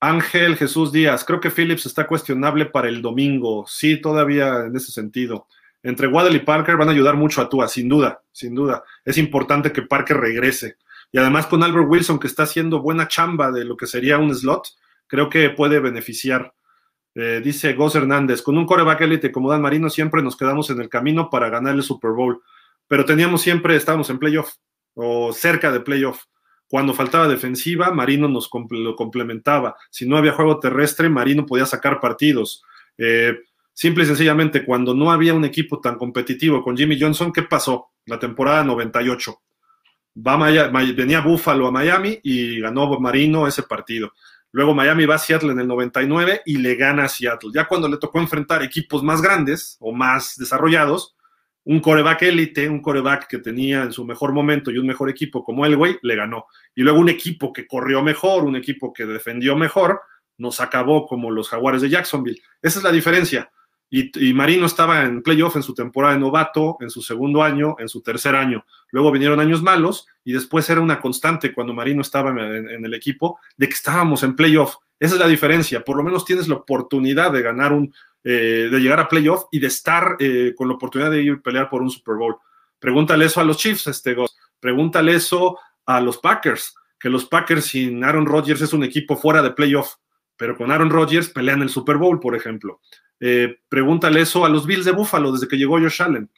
Ángel 0.00 0.56
Jesús 0.56 0.92
Díaz, 0.92 1.24
creo 1.24 1.40
que 1.40 1.50
Phillips 1.50 1.86
está 1.86 2.06
cuestionable 2.06 2.66
para 2.66 2.88
el 2.88 3.00
domingo. 3.00 3.64
Sí, 3.66 4.00
todavía 4.00 4.66
en 4.66 4.76
ese 4.76 4.92
sentido. 4.92 5.46
Entre 5.82 6.06
Waddle 6.06 6.36
y 6.36 6.40
Parker 6.40 6.76
van 6.76 6.88
a 6.88 6.92
ayudar 6.92 7.16
mucho 7.16 7.40
a 7.40 7.48
Tua, 7.48 7.68
sin 7.68 7.88
duda, 7.88 8.22
sin 8.32 8.54
duda. 8.54 8.82
Es 9.04 9.18
importante 9.18 9.70
que 9.70 9.82
Parker 9.82 10.16
regrese. 10.16 10.76
Y 11.12 11.18
además 11.18 11.46
con 11.46 11.62
Albert 11.62 11.88
Wilson, 11.88 12.18
que 12.18 12.26
está 12.26 12.42
haciendo 12.42 12.82
buena 12.82 13.06
chamba 13.06 13.52
de 13.52 13.64
lo 13.64 13.76
que 13.76 13.86
sería 13.86 14.18
un 14.18 14.34
slot, 14.34 14.66
creo 15.06 15.28
que 15.28 15.50
puede 15.50 15.78
beneficiar. 15.78 16.54
Eh, 17.14 17.40
dice 17.44 17.74
Goss 17.74 17.94
Hernández, 17.94 18.42
con 18.42 18.58
un 18.58 18.66
coreback 18.66 19.02
élite 19.02 19.30
como 19.30 19.50
Dan 19.50 19.62
Marino 19.62 19.88
siempre 19.88 20.22
nos 20.22 20.36
quedamos 20.36 20.68
en 20.70 20.80
el 20.80 20.88
camino 20.88 21.30
para 21.30 21.48
ganar 21.48 21.74
el 21.74 21.82
Super 21.82 22.10
Bowl, 22.10 22.42
pero 22.88 23.04
teníamos 23.04 23.40
siempre, 23.40 23.76
estábamos 23.76 24.10
en 24.10 24.18
playoff 24.18 24.54
o 24.94 25.32
cerca 25.32 25.70
de 25.70 25.80
playoff. 25.80 26.24
Cuando 26.66 26.92
faltaba 26.92 27.28
defensiva, 27.28 27.92
Marino 27.92 28.28
nos 28.28 28.50
lo 28.70 28.96
complementaba. 28.96 29.76
Si 29.90 30.08
no 30.08 30.16
había 30.16 30.32
juego 30.32 30.58
terrestre, 30.58 31.08
Marino 31.08 31.46
podía 31.46 31.66
sacar 31.66 32.00
partidos. 32.00 32.64
Eh, 32.98 33.34
simple 33.72 34.04
y 34.04 34.06
sencillamente, 34.06 34.64
cuando 34.64 34.94
no 34.94 35.12
había 35.12 35.34
un 35.34 35.44
equipo 35.44 35.80
tan 35.80 35.96
competitivo 35.96 36.62
con 36.64 36.76
Jimmy 36.76 36.98
Johnson, 36.98 37.32
¿qué 37.32 37.42
pasó? 37.42 37.90
La 38.06 38.18
temporada 38.18 38.64
98 38.64 39.40
va 40.16 40.36
venía 40.92 41.20
Buffalo 41.20 41.66
a 41.66 41.70
Miami 41.70 42.20
y 42.22 42.60
ganó 42.60 42.98
Marino 43.00 43.46
ese 43.46 43.64
partido. 43.64 44.12
Luego 44.54 44.72
Miami 44.72 45.04
va 45.04 45.16
a 45.16 45.18
Seattle 45.18 45.50
en 45.50 45.58
el 45.58 45.66
99 45.66 46.42
y 46.46 46.58
le 46.58 46.76
gana 46.76 47.06
a 47.06 47.08
Seattle. 47.08 47.50
Ya 47.52 47.66
cuando 47.66 47.88
le 47.88 47.96
tocó 47.96 48.20
enfrentar 48.20 48.62
equipos 48.62 49.02
más 49.02 49.20
grandes 49.20 49.76
o 49.80 49.90
más 49.90 50.36
desarrollados, 50.36 51.16
un 51.64 51.80
coreback 51.80 52.22
élite, 52.22 52.68
un 52.68 52.80
coreback 52.80 53.26
que 53.26 53.38
tenía 53.38 53.82
en 53.82 53.92
su 53.92 54.04
mejor 54.04 54.32
momento 54.32 54.70
y 54.70 54.78
un 54.78 54.86
mejor 54.86 55.10
equipo 55.10 55.42
como 55.42 55.66
el 55.66 55.76
güey, 55.76 55.98
le 56.02 56.14
ganó. 56.14 56.46
Y 56.72 56.82
luego 56.82 57.00
un 57.00 57.08
equipo 57.08 57.52
que 57.52 57.66
corrió 57.66 58.00
mejor, 58.00 58.44
un 58.44 58.54
equipo 58.54 58.92
que 58.92 59.06
defendió 59.06 59.56
mejor, 59.56 60.02
nos 60.38 60.60
acabó 60.60 61.08
como 61.08 61.32
los 61.32 61.48
jaguares 61.48 61.82
de 61.82 61.88
Jacksonville. 61.88 62.40
Esa 62.62 62.78
es 62.78 62.84
la 62.84 62.92
diferencia. 62.92 63.50
Y, 63.90 64.34
Marino 64.34 64.66
estaba 64.66 65.04
en 65.04 65.22
playoff 65.22 65.54
en 65.54 65.62
su 65.62 65.72
temporada 65.72 66.14
de 66.14 66.20
novato, 66.20 66.76
en 66.80 66.90
su 66.90 67.00
segundo 67.00 67.42
año, 67.42 67.76
en 67.78 67.88
su 67.88 68.02
tercer 68.02 68.34
año. 68.34 68.64
Luego 68.90 69.12
vinieron 69.12 69.38
años 69.38 69.62
malos 69.62 70.06
y 70.24 70.32
después 70.32 70.68
era 70.68 70.80
una 70.80 71.00
constante 71.00 71.52
cuando 71.52 71.74
Marino 71.74 72.02
estaba 72.02 72.30
en, 72.30 72.84
el 72.84 72.94
equipo 72.94 73.38
de 73.56 73.68
que 73.68 73.74
estábamos 73.74 74.24
en 74.24 74.34
playoff. 74.34 74.76
Esa 74.98 75.14
es 75.14 75.20
la 75.20 75.28
diferencia. 75.28 75.84
Por 75.84 75.96
lo 75.96 76.02
menos 76.02 76.24
tienes 76.24 76.48
la 76.48 76.56
oportunidad 76.56 77.30
de 77.30 77.42
ganar 77.42 77.72
un, 77.72 77.94
eh, 78.24 78.68
de 78.70 78.80
llegar 78.80 78.98
a 78.98 79.08
playoff 79.08 79.44
y 79.52 79.60
de 79.60 79.66
estar 79.68 80.16
eh, 80.18 80.54
con 80.56 80.66
la 80.66 80.74
oportunidad 80.74 81.10
de 81.10 81.22
ir 81.22 81.32
a 81.34 81.42
pelear 81.42 81.68
por 81.68 81.82
un 81.82 81.90
Super 81.90 82.16
Bowl. 82.16 82.36
Pregúntale 82.80 83.26
eso 83.26 83.40
a 83.40 83.44
los 83.44 83.58
Chiefs, 83.58 83.86
este 83.86 84.16
Pregúntale 84.58 85.14
eso 85.14 85.58
a 85.86 86.00
los 86.00 86.18
Packers, 86.18 86.74
que 86.98 87.10
los 87.10 87.26
Packers 87.26 87.66
sin 87.66 88.02
Aaron 88.02 88.26
Rodgers 88.26 88.62
es 88.62 88.72
un 88.72 88.82
equipo 88.82 89.16
fuera 89.16 89.42
de 89.42 89.50
playoff, 89.50 89.94
pero 90.36 90.56
con 90.56 90.70
Aaron 90.70 90.90
Rodgers 90.90 91.28
pelean 91.28 91.62
el 91.62 91.68
Super 91.68 91.96
Bowl, 91.96 92.18
por 92.18 92.34
ejemplo. 92.34 92.80
Eh, 93.20 93.58
pregúntale 93.68 94.20
eso 94.20 94.44
a 94.44 94.48
los 94.48 94.66
Bills 94.66 94.84
de 94.84 94.92
Buffalo 94.92 95.32
desde 95.32 95.48
que 95.48 95.56
llegó 95.56 95.78
Josh 95.78 96.02
Allen, 96.02 96.30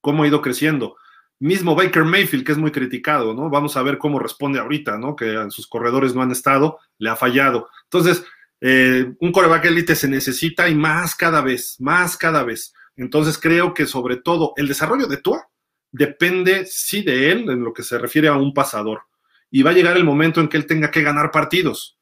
cómo 0.00 0.22
ha 0.22 0.28
ido 0.28 0.42
creciendo. 0.42 0.96
Mismo 1.40 1.74
Baker 1.76 2.04
Mayfield, 2.04 2.44
que 2.44 2.52
es 2.52 2.58
muy 2.58 2.72
criticado, 2.72 3.32
¿no? 3.32 3.48
Vamos 3.48 3.76
a 3.76 3.82
ver 3.82 3.98
cómo 3.98 4.18
responde 4.18 4.58
ahorita, 4.58 4.98
¿no? 4.98 5.14
Que 5.14 5.46
sus 5.50 5.68
corredores 5.68 6.14
no 6.14 6.22
han 6.22 6.32
estado, 6.32 6.78
le 6.98 7.10
ha 7.10 7.16
fallado. 7.16 7.68
Entonces, 7.84 8.24
eh, 8.60 9.12
un 9.20 9.30
coreback 9.30 9.66
élite 9.66 9.94
se 9.94 10.08
necesita 10.08 10.68
y 10.68 10.74
más 10.74 11.14
cada 11.14 11.40
vez, 11.40 11.76
más 11.78 12.16
cada 12.16 12.42
vez. 12.42 12.74
Entonces, 12.96 13.38
creo 13.38 13.72
que 13.72 13.86
sobre 13.86 14.16
todo 14.16 14.52
el 14.56 14.66
desarrollo 14.66 15.06
de 15.06 15.18
Tua 15.18 15.48
depende, 15.92 16.66
sí, 16.66 17.02
de 17.02 17.30
él, 17.30 17.48
en 17.48 17.62
lo 17.62 17.72
que 17.72 17.84
se 17.84 17.98
refiere 17.98 18.26
a 18.26 18.34
un 18.34 18.52
pasador. 18.52 19.02
Y 19.50 19.62
va 19.62 19.70
a 19.70 19.74
llegar 19.74 19.96
el 19.96 20.04
momento 20.04 20.40
en 20.40 20.48
que 20.48 20.56
él 20.56 20.66
tenga 20.66 20.90
que 20.90 21.02
ganar 21.02 21.30
partidos 21.30 21.97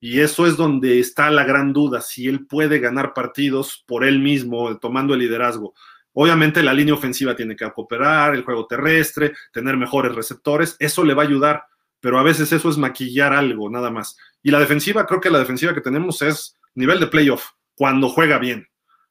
y 0.00 0.20
eso 0.20 0.46
es 0.46 0.56
donde 0.56 1.00
está 1.00 1.30
la 1.30 1.44
gran 1.44 1.72
duda, 1.72 2.00
si 2.00 2.28
él 2.28 2.46
puede 2.46 2.78
ganar 2.78 3.14
partidos 3.14 3.84
por 3.86 4.04
él 4.04 4.20
mismo, 4.20 4.78
tomando 4.78 5.14
el 5.14 5.20
liderazgo. 5.20 5.74
Obviamente 6.12 6.62
la 6.62 6.74
línea 6.74 6.94
ofensiva 6.94 7.36
tiene 7.36 7.56
que 7.56 7.70
cooperar, 7.72 8.34
el 8.34 8.42
juego 8.42 8.66
terrestre, 8.66 9.32
tener 9.52 9.76
mejores 9.76 10.14
receptores, 10.14 10.76
eso 10.78 11.04
le 11.04 11.14
va 11.14 11.22
a 11.22 11.26
ayudar, 11.26 11.64
pero 12.00 12.18
a 12.18 12.22
veces 12.22 12.52
eso 12.52 12.68
es 12.68 12.78
maquillar 12.78 13.32
algo, 13.32 13.70
nada 13.70 13.90
más. 13.90 14.16
Y 14.42 14.50
la 14.50 14.60
defensiva, 14.60 15.06
creo 15.06 15.20
que 15.20 15.30
la 15.30 15.38
defensiva 15.38 15.74
que 15.74 15.80
tenemos 15.80 16.22
es 16.22 16.56
nivel 16.74 17.00
de 17.00 17.08
playoff, 17.08 17.50
cuando 17.74 18.08
juega 18.08 18.38
bien. 18.38 18.68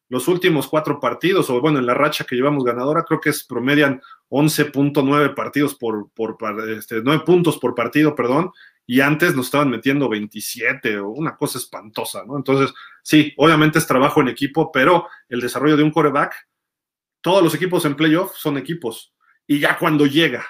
Los 0.07 0.27
últimos 0.27 0.67
cuatro 0.67 0.99
partidos, 0.99 1.49
o 1.49 1.59
bueno, 1.61 1.79
en 1.79 1.87
la 1.87 1.95
racha 1.95 2.25
que 2.25 2.35
llevamos 2.35 2.63
ganadora, 2.63 3.03
creo 3.03 3.19
que 3.19 3.31
es 3.31 3.43
promedian 3.43 4.01
11.9 4.29 5.33
partidos 5.33 5.75
por, 5.75 6.11
por 6.11 6.37
este, 6.69 7.01
9 7.03 7.23
puntos 7.25 7.57
por 7.57 7.73
partido, 7.73 8.15
perdón, 8.15 8.51
y 8.87 9.01
antes 9.01 9.35
nos 9.35 9.47
estaban 9.47 9.69
metiendo 9.69 10.07
27 10.09 10.99
o 10.99 11.09
una 11.09 11.35
cosa 11.35 11.57
espantosa, 11.57 12.23
¿no? 12.25 12.37
Entonces, 12.37 12.73
sí, 13.01 13.33
obviamente 13.37 13.79
es 13.79 13.87
trabajo 13.87 14.21
en 14.21 14.27
equipo, 14.27 14.71
pero 14.71 15.07
el 15.27 15.41
desarrollo 15.41 15.77
de 15.77 15.83
un 15.83 15.91
coreback, 15.91 16.47
todos 17.21 17.43
los 17.43 17.55
equipos 17.55 17.85
en 17.85 17.95
playoff 17.95 18.35
son 18.35 18.57
equipos. 18.57 19.13
Y 19.47 19.59
ya 19.59 19.77
cuando 19.77 20.05
llega 20.05 20.45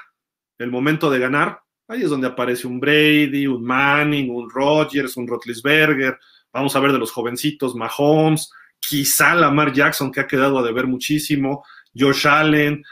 el 0.58 0.69
momento 0.69 1.10
de 1.10 1.19
ganar, 1.19 1.62
ahí 1.88 2.04
es 2.04 2.10
donde 2.10 2.28
aparece 2.28 2.67
un 2.67 2.80
Brady, 2.80 3.48
un 3.48 3.63
Manning, 3.63 4.30
un 4.30 4.50
Rodgers, 4.50 5.15
un 5.15 5.28
Rotlisberger. 5.28 6.17
Vamos 6.52 6.76
a 6.76 6.80
ver 6.80 6.91
de 6.91 7.00
los 7.00 7.12
jovencitos, 7.12 7.76
Mahomes, 7.76 8.52
quizá 8.80 9.36
Lamar 9.36 9.71
Jackson, 9.71 10.12
que 10.12 10.19
ha 10.21 10.28
quedado 10.28 10.60
a 10.60 10.63
deber 10.63 10.88
muchísimo, 10.88 11.63
Josh 11.98 12.28
Allen, 12.28 12.84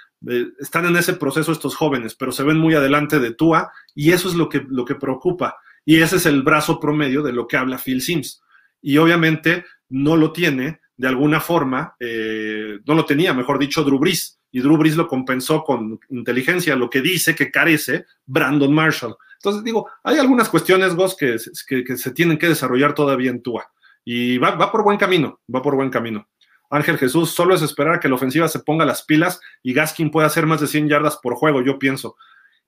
están 0.59 0.85
en 0.85 0.95
ese 0.95 1.13
proceso 1.13 1.51
estos 1.51 1.75
jóvenes, 1.75 2.15
pero 2.15 2.31
se 2.31 2.43
ven 2.43 2.57
muy 2.57 2.75
adelante 2.75 3.19
de 3.19 3.33
Tua 3.33 3.71
y 3.93 4.11
eso 4.11 4.29
es 4.29 4.35
lo 4.35 4.49
que, 4.49 4.65
lo 4.67 4.85
que 4.85 4.95
preocupa. 4.95 5.57
Y 5.85 6.01
ese 6.01 6.15
es 6.15 6.25
el 6.25 6.43
brazo 6.43 6.79
promedio 6.79 7.21
de 7.23 7.33
lo 7.33 7.47
que 7.47 7.57
habla 7.57 7.77
Phil 7.77 8.01
Sims. 8.01 8.41
Y 8.81 8.97
obviamente 8.97 9.65
no 9.89 10.15
lo 10.15 10.31
tiene 10.31 10.81
de 10.95 11.07
alguna 11.07 11.39
forma, 11.39 11.95
eh, 11.99 12.79
no 12.85 12.93
lo 12.93 13.05
tenía, 13.05 13.33
mejor 13.33 13.59
dicho, 13.59 13.83
Drew 13.83 13.99
Brees. 13.99 14.39
Y 14.51 14.61
Drew 14.61 14.77
Brees 14.77 14.95
lo 14.95 15.07
compensó 15.07 15.63
con 15.63 15.99
inteligencia, 16.09 16.75
lo 16.75 16.89
que 16.89 17.01
dice 17.01 17.33
que 17.33 17.51
carece 17.51 18.05
Brandon 18.25 18.73
Marshall. 18.73 19.15
Entonces 19.35 19.63
digo, 19.63 19.89
hay 20.03 20.19
algunas 20.19 20.47
cuestiones, 20.47 20.95
Gos, 20.95 21.17
que, 21.17 21.37
que, 21.67 21.97
se 21.97 22.11
tienen 22.11 22.37
que 22.37 22.47
desarrollar 22.47 22.93
todavía 22.93 23.31
en 23.31 23.41
Tua. 23.41 23.69
Y 24.05 24.37
va, 24.37 24.51
va 24.51 24.71
por 24.71 24.83
buen 24.83 24.97
camino, 24.97 25.41
va 25.53 25.61
por 25.61 25.75
buen 25.75 25.89
camino. 25.89 26.27
Ángel 26.73 26.97
Jesús, 26.97 27.29
solo 27.29 27.53
es 27.53 27.61
esperar 27.61 27.95
a 27.95 27.99
que 27.99 28.09
la 28.09 28.15
ofensiva 28.15 28.47
se 28.47 28.59
ponga 28.59 28.83
las 28.83 29.03
pilas 29.03 29.39
y 29.61 29.73
Gaskin 29.73 30.09
pueda 30.09 30.25
hacer 30.25 30.47
más 30.47 30.59
de 30.59 30.65
100 30.65 30.89
yardas 30.89 31.17
por 31.17 31.35
juego, 31.35 31.61
yo 31.61 31.77
pienso. 31.77 32.15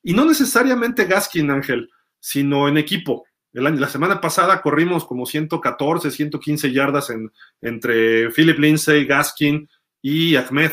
Y 0.03 0.13
no 0.13 0.25
necesariamente 0.25 1.05
Gaskin, 1.05 1.49
Ángel, 1.49 1.89
sino 2.19 2.67
en 2.67 2.77
equipo. 2.77 3.25
la 3.51 3.89
semana 3.89 4.21
pasada 4.21 4.61
corrimos 4.61 5.05
como 5.05 5.25
114, 5.25 6.11
115 6.11 6.71
yardas 6.71 7.09
en, 7.09 7.31
entre 7.61 8.29
Philip 8.29 8.59
Lindsay, 8.59 9.05
Gaskin 9.05 9.67
y 10.03 10.35
Ahmed. 10.35 10.71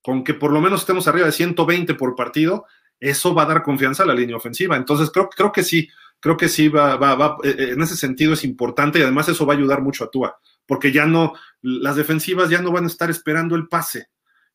Con 0.00 0.22
que 0.22 0.34
por 0.34 0.52
lo 0.52 0.60
menos 0.60 0.82
estemos 0.82 1.08
arriba 1.08 1.26
de 1.26 1.32
120 1.32 1.94
por 1.94 2.14
partido, 2.14 2.66
eso 3.00 3.34
va 3.34 3.42
a 3.42 3.46
dar 3.46 3.64
confianza 3.64 4.04
a 4.04 4.06
la 4.06 4.14
línea 4.14 4.36
ofensiva. 4.36 4.76
Entonces 4.76 5.10
creo, 5.10 5.28
creo 5.28 5.50
que 5.50 5.64
sí, 5.64 5.88
creo 6.20 6.36
que 6.36 6.48
sí 6.48 6.68
va, 6.68 6.96
va, 6.96 7.16
va, 7.16 7.38
eh, 7.42 7.56
eh, 7.58 7.70
en 7.70 7.82
ese 7.82 7.96
sentido 7.96 8.34
es 8.34 8.44
importante 8.44 9.00
y 9.00 9.02
además 9.02 9.28
eso 9.28 9.44
va 9.44 9.54
a 9.54 9.56
ayudar 9.56 9.82
mucho 9.82 10.04
a 10.04 10.10
Tua 10.10 10.38
porque 10.66 10.92
ya 10.92 11.06
no, 11.06 11.34
las 11.62 11.96
defensivas 11.96 12.50
ya 12.50 12.60
no 12.60 12.72
van 12.72 12.84
a 12.84 12.88
estar 12.88 13.10
esperando 13.10 13.56
el 13.56 13.68
pase 13.68 14.08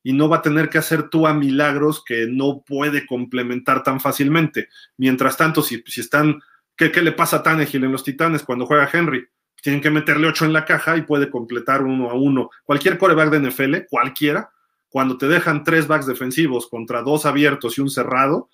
y 0.03 0.13
no 0.13 0.29
va 0.29 0.37
a 0.37 0.41
tener 0.41 0.69
que 0.69 0.77
hacer 0.77 1.09
tú 1.09 1.27
a 1.27 1.33
milagros 1.33 2.03
que 2.03 2.27
no 2.27 2.63
puede 2.65 3.05
complementar 3.05 3.83
tan 3.83 3.99
fácilmente. 3.99 4.69
Mientras 4.97 5.37
tanto, 5.37 5.61
si, 5.61 5.83
si 5.85 6.01
están, 6.01 6.41
¿qué, 6.75 6.91
¿qué, 6.91 7.01
le 7.01 7.11
pasa 7.11 7.37
a 7.37 7.43
Tannehill 7.43 7.83
en 7.83 7.91
los 7.91 8.03
Titanes 8.03 8.43
cuando 8.43 8.65
juega 8.65 8.89
Henry? 8.91 9.27
Tienen 9.61 9.81
que 9.81 9.91
meterle 9.91 10.27
ocho 10.27 10.45
en 10.45 10.53
la 10.53 10.65
caja 10.65 10.97
y 10.97 11.03
puede 11.03 11.29
completar 11.29 11.83
uno 11.83 12.09
a 12.09 12.15
uno. 12.15 12.49
Cualquier 12.63 12.97
coreback 12.97 13.29
de 13.29 13.49
NFL, 13.49 13.75
cualquiera, 13.89 14.49
cuando 14.89 15.17
te 15.17 15.27
dejan 15.27 15.63
tres 15.63 15.87
backs 15.87 16.07
defensivos 16.07 16.67
contra 16.67 17.03
dos 17.03 17.25
abiertos 17.27 17.77
y 17.77 17.81
un 17.81 17.89
cerrado, 17.89 18.49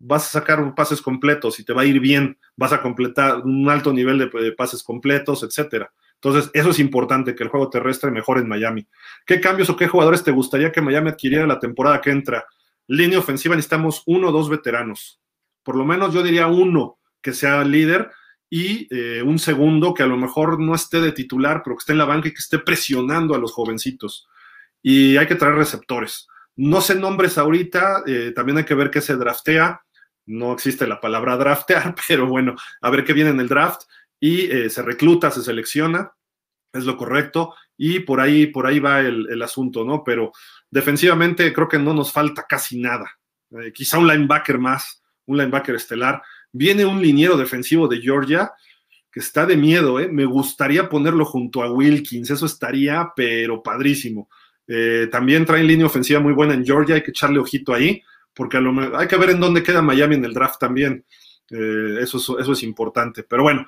vas 0.00 0.26
a 0.26 0.40
sacar 0.40 0.74
pases 0.74 1.00
completos 1.00 1.60
y 1.60 1.64
te 1.64 1.72
va 1.72 1.82
a 1.82 1.86
ir 1.86 2.00
bien, 2.00 2.36
vas 2.56 2.72
a 2.72 2.82
completar 2.82 3.42
un 3.42 3.68
alto 3.68 3.92
nivel 3.92 4.18
de 4.18 4.52
pases 4.52 4.82
completos, 4.82 5.44
etcétera. 5.44 5.92
Entonces, 6.22 6.50
eso 6.52 6.70
es 6.70 6.78
importante, 6.78 7.34
que 7.34 7.42
el 7.42 7.48
juego 7.48 7.70
terrestre 7.70 8.10
mejore 8.10 8.42
en 8.42 8.48
Miami. 8.48 8.86
¿Qué 9.24 9.40
cambios 9.40 9.70
o 9.70 9.76
qué 9.76 9.88
jugadores 9.88 10.22
te 10.22 10.30
gustaría 10.30 10.70
que 10.70 10.82
Miami 10.82 11.08
adquiriera 11.08 11.46
la 11.46 11.58
temporada 11.58 12.00
que 12.02 12.10
entra? 12.10 12.44
Línea 12.86 13.18
ofensiva 13.18 13.56
necesitamos 13.56 14.02
uno 14.04 14.28
o 14.28 14.32
dos 14.32 14.50
veteranos. 14.50 15.18
Por 15.62 15.76
lo 15.76 15.84
menos 15.84 16.12
yo 16.12 16.22
diría 16.22 16.46
uno 16.46 16.98
que 17.22 17.32
sea 17.32 17.64
líder 17.64 18.10
y 18.50 18.86
eh, 18.90 19.22
un 19.22 19.38
segundo 19.38 19.94
que 19.94 20.02
a 20.02 20.06
lo 20.06 20.18
mejor 20.18 20.60
no 20.60 20.74
esté 20.74 21.00
de 21.00 21.12
titular, 21.12 21.62
pero 21.64 21.76
que 21.76 21.80
esté 21.80 21.92
en 21.92 21.98
la 21.98 22.04
banca 22.04 22.28
y 22.28 22.32
que 22.32 22.38
esté 22.38 22.58
presionando 22.58 23.34
a 23.34 23.38
los 23.38 23.52
jovencitos. 23.52 24.28
Y 24.82 25.16
hay 25.16 25.26
que 25.26 25.36
traer 25.36 25.54
receptores. 25.54 26.26
No 26.56 26.82
sé 26.82 26.96
nombres 26.96 27.38
ahorita, 27.38 28.02
eh, 28.06 28.32
también 28.34 28.58
hay 28.58 28.64
que 28.64 28.74
ver 28.74 28.90
qué 28.90 29.00
se 29.00 29.16
draftea. 29.16 29.82
No 30.26 30.52
existe 30.52 30.86
la 30.86 31.00
palabra 31.00 31.38
draftear, 31.38 31.94
pero 32.08 32.26
bueno, 32.26 32.56
a 32.82 32.90
ver 32.90 33.04
qué 33.04 33.14
viene 33.14 33.30
en 33.30 33.40
el 33.40 33.48
draft 33.48 33.82
y 34.20 34.42
eh, 34.50 34.68
se 34.68 34.82
recluta, 34.82 35.30
se 35.30 35.42
selecciona, 35.42 36.12
es 36.72 36.84
lo 36.84 36.96
correcto, 36.96 37.54
y 37.76 38.00
por 38.00 38.20
ahí, 38.20 38.46
por 38.46 38.66
ahí 38.66 38.78
va 38.78 39.00
el, 39.00 39.42
asunto, 39.42 39.84
¿no? 39.84 40.04
Pero 40.04 40.32
defensivamente 40.70 41.50
creo 41.52 41.66
que 41.66 41.78
no 41.78 41.94
nos 41.94 42.12
falta 42.12 42.44
casi 42.46 42.78
nada. 42.78 43.10
Eh, 43.52 43.72
quizá 43.72 43.98
un 43.98 44.06
linebacker 44.06 44.58
más, 44.58 45.02
un 45.24 45.38
linebacker 45.38 45.74
estelar. 45.74 46.22
Viene 46.52 46.84
un 46.84 47.00
liniero 47.00 47.36
defensivo 47.38 47.88
de 47.88 48.00
Georgia 48.00 48.52
que 49.10 49.20
está 49.20 49.46
de 49.46 49.56
miedo, 49.56 49.98
¿eh? 49.98 50.08
Me 50.08 50.26
gustaría 50.26 50.88
ponerlo 50.88 51.24
junto 51.24 51.62
a 51.62 51.72
Wilkins, 51.72 52.30
eso 52.30 52.46
estaría, 52.46 53.10
pero 53.16 53.62
padrísimo. 53.62 54.28
Eh, 54.68 55.08
también 55.10 55.46
traen 55.46 55.66
línea 55.66 55.86
ofensiva 55.86 56.20
muy 56.20 56.34
buena 56.34 56.54
en 56.54 56.64
Georgia, 56.64 56.94
hay 56.94 57.02
que 57.02 57.10
echarle 57.10 57.40
ojito 57.40 57.72
ahí, 57.72 58.02
porque 58.32 58.58
a 58.58 58.60
lo, 58.60 58.96
hay 58.96 59.08
que 59.08 59.16
ver 59.16 59.30
en 59.30 59.40
dónde 59.40 59.62
queda 59.62 59.82
Miami 59.82 60.16
en 60.16 60.26
el 60.26 60.34
draft 60.34 60.60
también. 60.60 61.04
eso, 61.48 62.38
eso 62.38 62.52
es 62.52 62.62
importante. 62.62 63.24
Pero 63.24 63.42
bueno, 63.42 63.66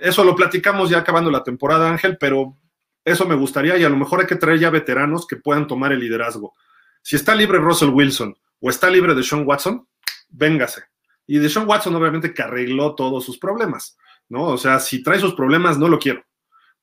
eso 0.00 0.24
lo 0.24 0.34
platicamos 0.34 0.90
ya 0.90 0.98
acabando 0.98 1.30
la 1.30 1.44
temporada, 1.44 1.88
Ángel, 1.88 2.16
pero 2.18 2.56
eso 3.04 3.26
me 3.26 3.34
gustaría 3.34 3.76
y 3.76 3.84
a 3.84 3.88
lo 3.88 3.96
mejor 3.96 4.20
hay 4.20 4.26
que 4.26 4.36
traer 4.36 4.58
ya 4.58 4.70
veteranos 4.70 5.26
que 5.26 5.36
puedan 5.36 5.66
tomar 5.66 5.92
el 5.92 6.00
liderazgo. 6.00 6.54
Si 7.02 7.16
está 7.16 7.34
libre 7.34 7.58
Russell 7.58 7.90
Wilson 7.90 8.34
o 8.60 8.70
está 8.70 8.90
libre 8.90 9.14
de 9.14 9.22
Sean 9.22 9.44
Watson, 9.46 9.86
véngase. 10.28 10.84
Y 11.26 11.38
de 11.38 11.48
Sean 11.48 11.68
Watson 11.68 11.94
obviamente 11.94 12.34
que 12.34 12.42
arregló 12.42 12.94
todos 12.94 13.24
sus 13.24 13.38
problemas, 13.38 13.96
¿no? 14.28 14.44
O 14.44 14.58
sea, 14.58 14.78
si 14.78 15.02
trae 15.02 15.18
sus 15.18 15.34
problemas, 15.34 15.78
no 15.78 15.88
lo 15.88 15.98
quiero. 15.98 16.24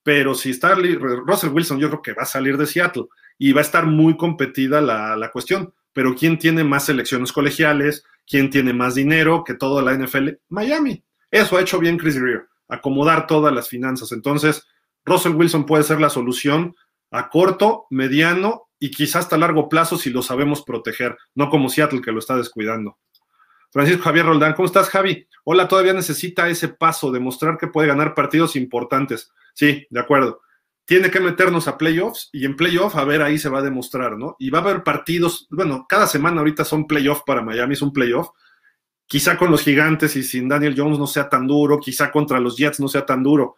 Pero 0.02 0.34
si 0.34 0.50
está 0.50 0.74
Russell 0.74 1.50
Wilson, 1.50 1.78
yo 1.78 1.88
creo 1.88 2.02
que 2.02 2.14
va 2.14 2.22
a 2.22 2.26
salir 2.26 2.56
de 2.56 2.66
Seattle 2.66 3.04
y 3.38 3.52
va 3.52 3.60
a 3.60 3.64
estar 3.64 3.86
muy 3.86 4.16
competida 4.16 4.80
la, 4.80 5.16
la 5.16 5.30
cuestión. 5.30 5.74
Pero 5.92 6.14
¿quién 6.14 6.38
tiene 6.38 6.64
más 6.64 6.86
selecciones 6.86 7.32
colegiales? 7.32 8.04
¿Quién 8.26 8.48
tiene 8.48 8.72
más 8.72 8.94
dinero 8.94 9.44
que 9.44 9.54
toda 9.54 9.82
la 9.82 9.92
NFL? 9.92 10.28
Miami. 10.48 11.04
Eso 11.30 11.56
ha 11.56 11.60
hecho 11.60 11.78
bien 11.78 11.98
Chris 11.98 12.18
Greer 12.18 12.50
acomodar 12.70 13.26
todas 13.26 13.52
las 13.52 13.68
finanzas. 13.68 14.12
Entonces, 14.12 14.66
Russell 15.04 15.34
Wilson 15.34 15.66
puede 15.66 15.82
ser 15.82 16.00
la 16.00 16.10
solución 16.10 16.74
a 17.10 17.28
corto, 17.28 17.86
mediano 17.90 18.68
y 18.78 18.90
quizás 18.90 19.24
hasta 19.24 19.36
largo 19.36 19.68
plazo 19.68 19.98
si 19.98 20.10
lo 20.10 20.22
sabemos 20.22 20.62
proteger, 20.62 21.18
no 21.34 21.50
como 21.50 21.68
Seattle 21.68 22.00
que 22.00 22.12
lo 22.12 22.18
está 22.18 22.36
descuidando. 22.36 22.98
Francisco 23.72 24.02
Javier 24.02 24.26
Roldán, 24.26 24.54
¿cómo 24.54 24.66
estás, 24.66 24.88
Javi? 24.88 25.28
Hola, 25.44 25.68
todavía 25.68 25.92
necesita 25.92 26.48
ese 26.48 26.68
paso, 26.68 27.12
demostrar 27.12 27.56
que 27.56 27.68
puede 27.68 27.88
ganar 27.88 28.14
partidos 28.14 28.56
importantes. 28.56 29.32
Sí, 29.54 29.86
de 29.90 30.00
acuerdo. 30.00 30.40
tiene 30.84 31.10
que 31.10 31.20
meternos 31.20 31.68
a 31.68 31.78
playoffs 31.78 32.30
y 32.32 32.44
en 32.44 32.56
playoff, 32.56 32.96
a 32.96 33.04
ver, 33.04 33.22
ahí 33.22 33.38
se 33.38 33.48
va 33.48 33.60
a 33.60 33.62
demostrar, 33.62 34.18
¿no? 34.18 34.34
Y 34.40 34.50
va 34.50 34.58
a 34.58 34.62
haber 34.62 34.82
partidos, 34.82 35.46
bueno, 35.50 35.86
cada 35.88 36.08
semana 36.08 36.40
ahorita 36.40 36.64
son 36.64 36.88
playoff 36.88 37.22
para 37.24 37.42
Miami, 37.42 37.74
es 37.74 37.82
un 37.82 37.92
playoff. 37.92 38.30
Quizá 39.10 39.36
con 39.36 39.50
los 39.50 39.62
gigantes 39.62 40.14
y 40.14 40.22
sin 40.22 40.48
Daniel 40.48 40.76
Jones 40.76 40.96
no 40.96 41.08
sea 41.08 41.28
tan 41.28 41.44
duro, 41.44 41.80
quizá 41.80 42.12
contra 42.12 42.38
los 42.38 42.56
Jets 42.56 42.78
no 42.78 42.86
sea 42.86 43.04
tan 43.04 43.24
duro. 43.24 43.56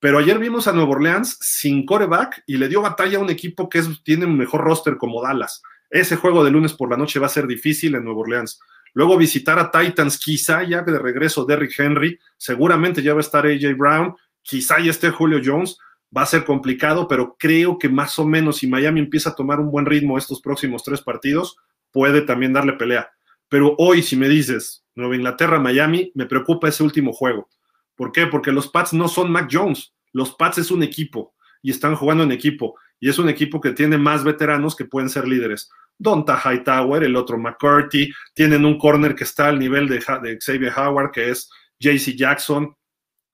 Pero 0.00 0.16
ayer 0.16 0.38
vimos 0.38 0.66
a 0.66 0.72
Nuevo 0.72 0.92
Orleans 0.92 1.36
sin 1.42 1.84
coreback 1.84 2.42
y 2.46 2.56
le 2.56 2.68
dio 2.68 2.80
batalla 2.80 3.18
a 3.18 3.20
un 3.20 3.28
equipo 3.28 3.68
que 3.68 3.82
tiene 4.02 4.24
un 4.24 4.38
mejor 4.38 4.62
roster 4.62 4.96
como 4.96 5.20
Dallas. 5.20 5.60
Ese 5.90 6.16
juego 6.16 6.42
de 6.42 6.50
lunes 6.50 6.72
por 6.72 6.90
la 6.90 6.96
noche 6.96 7.20
va 7.20 7.26
a 7.26 7.28
ser 7.28 7.46
difícil 7.46 7.94
en 7.94 8.04
Nuevo 8.04 8.22
Orleans. 8.22 8.58
Luego 8.94 9.18
visitar 9.18 9.58
a 9.58 9.70
Titans, 9.70 10.18
quizá 10.18 10.62
ya 10.62 10.80
de 10.80 10.98
regreso 10.98 11.44
Derrick 11.44 11.78
Henry, 11.78 12.18
seguramente 12.38 13.02
ya 13.02 13.12
va 13.12 13.18
a 13.18 13.28
estar 13.28 13.44
AJ 13.44 13.76
Brown, 13.76 14.16
quizá 14.40 14.80
ya 14.80 14.90
esté 14.90 15.10
Julio 15.10 15.38
Jones 15.44 15.76
va 16.16 16.22
a 16.22 16.26
ser 16.26 16.46
complicado, 16.46 17.06
pero 17.08 17.36
creo 17.38 17.78
que 17.78 17.90
más 17.90 18.18
o 18.18 18.26
menos 18.26 18.56
si 18.56 18.66
Miami 18.66 19.00
empieza 19.00 19.28
a 19.28 19.34
tomar 19.34 19.60
un 19.60 19.70
buen 19.70 19.84
ritmo 19.84 20.16
estos 20.16 20.40
próximos 20.40 20.82
tres 20.82 21.02
partidos, 21.02 21.58
puede 21.92 22.22
también 22.22 22.54
darle 22.54 22.72
pelea. 22.72 23.10
Pero 23.50 23.74
hoy, 23.76 24.02
si 24.02 24.16
me 24.16 24.30
dices 24.30 24.83
Nueva 24.94 25.16
Inglaterra, 25.16 25.58
Miami, 25.58 26.12
me 26.14 26.26
preocupa 26.26 26.68
ese 26.68 26.82
último 26.82 27.12
juego. 27.12 27.48
¿Por 27.94 28.12
qué? 28.12 28.26
Porque 28.26 28.52
los 28.52 28.68
Pats 28.68 28.92
no 28.92 29.08
son 29.08 29.30
Mac 29.30 29.48
Jones. 29.50 29.94
Los 30.12 30.34
Pats 30.34 30.58
es 30.58 30.70
un 30.70 30.82
equipo 30.82 31.34
y 31.62 31.70
están 31.70 31.96
jugando 31.96 32.24
en 32.24 32.32
equipo. 32.32 32.76
Y 33.00 33.08
es 33.08 33.18
un 33.18 33.28
equipo 33.28 33.60
que 33.60 33.72
tiene 33.72 33.98
más 33.98 34.24
veteranos 34.24 34.76
que 34.76 34.84
pueden 34.84 35.08
ser 35.08 35.26
líderes. 35.26 35.70
Donta 35.98 36.40
Hightower, 36.44 37.02
el 37.02 37.16
otro 37.16 37.38
McCarthy, 37.38 38.12
tienen 38.34 38.64
un 38.64 38.78
corner 38.78 39.14
que 39.14 39.24
está 39.24 39.48
al 39.48 39.58
nivel 39.58 39.88
de, 39.88 39.98
de 40.22 40.38
Xavier 40.40 40.72
Howard, 40.76 41.12
que 41.12 41.30
es 41.30 41.50
JC 41.78 42.16
Jackson, 42.16 42.74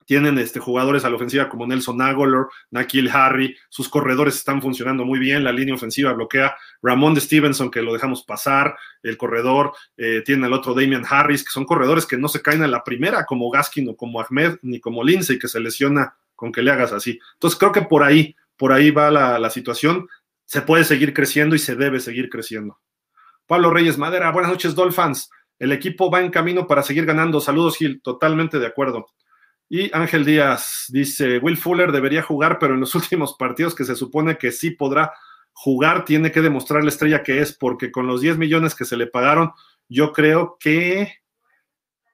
tienen 0.05 0.37
este, 0.37 0.59
jugadores 0.59 1.05
a 1.05 1.09
la 1.09 1.15
ofensiva 1.15 1.49
como 1.49 1.65
Nelson 1.67 2.01
Aguilar, 2.01 2.47
Nakil 2.69 3.09
Harry, 3.09 3.55
sus 3.69 3.89
corredores 3.89 4.35
están 4.35 4.61
funcionando 4.61 5.05
muy 5.05 5.19
bien, 5.19 5.43
la 5.43 5.51
línea 5.51 5.75
ofensiva 5.75 6.13
bloquea. 6.13 6.55
Ramón 6.81 7.19
Stevenson, 7.19 7.71
que 7.71 7.81
lo 7.81 7.93
dejamos 7.93 8.23
pasar, 8.23 8.75
el 9.03 9.17
corredor, 9.17 9.73
eh, 9.97 10.21
tiene 10.25 10.45
al 10.47 10.53
otro 10.53 10.73
Damian 10.73 11.05
Harris, 11.07 11.43
que 11.43 11.51
son 11.51 11.65
corredores 11.65 12.05
que 12.05 12.17
no 12.17 12.27
se 12.27 12.41
caen 12.41 12.63
a 12.63 12.67
la 12.67 12.83
primera, 12.83 13.25
como 13.25 13.49
Gaskin 13.49 13.89
o 13.89 13.95
como 13.95 14.21
Ahmed, 14.21 14.57
ni 14.61 14.79
como 14.79 15.03
Lindsay, 15.03 15.39
que 15.39 15.47
se 15.47 15.59
lesiona 15.59 16.15
con 16.35 16.51
que 16.51 16.61
le 16.61 16.71
hagas 16.71 16.91
así. 16.91 17.19
Entonces 17.33 17.57
creo 17.59 17.71
que 17.71 17.83
por 17.83 18.03
ahí, 18.03 18.35
por 18.57 18.71
ahí 18.71 18.91
va 18.91 19.11
la, 19.11 19.39
la 19.39 19.49
situación. 19.49 20.07
Se 20.45 20.61
puede 20.61 20.83
seguir 20.83 21.13
creciendo 21.13 21.55
y 21.55 21.59
se 21.59 21.75
debe 21.75 21.99
seguir 21.99 22.29
creciendo. 22.29 22.79
Pablo 23.47 23.69
Reyes 23.69 23.97
Madera, 23.97 24.31
buenas 24.31 24.51
noches, 24.51 24.75
Dolphins. 24.75 25.29
El 25.61 25.71
equipo 25.71 26.09
va 26.09 26.21
en 26.21 26.31
camino 26.31 26.65
para 26.65 26.81
seguir 26.81 27.05
ganando. 27.05 27.39
Saludos, 27.39 27.77
Gil. 27.77 28.01
Totalmente 28.01 28.57
de 28.57 28.65
acuerdo. 28.65 29.05
Y 29.73 29.89
Ángel 29.93 30.25
Díaz 30.25 30.87
dice, 30.89 31.37
Will 31.37 31.55
Fuller 31.55 31.93
debería 31.93 32.21
jugar, 32.21 32.59
pero 32.59 32.73
en 32.73 32.81
los 32.81 32.93
últimos 32.95 33.37
partidos 33.37 33.73
que 33.73 33.85
se 33.85 33.95
supone 33.95 34.37
que 34.37 34.51
sí 34.51 34.71
podrá 34.71 35.13
jugar, 35.53 36.03
tiene 36.03 36.29
que 36.33 36.41
demostrar 36.41 36.83
la 36.83 36.89
estrella 36.89 37.23
que 37.23 37.39
es, 37.39 37.53
porque 37.57 37.89
con 37.89 38.05
los 38.05 38.19
10 38.19 38.37
millones 38.37 38.75
que 38.75 38.83
se 38.83 38.97
le 38.97 39.07
pagaron, 39.07 39.53
yo 39.87 40.11
creo 40.11 40.57
que... 40.59 41.13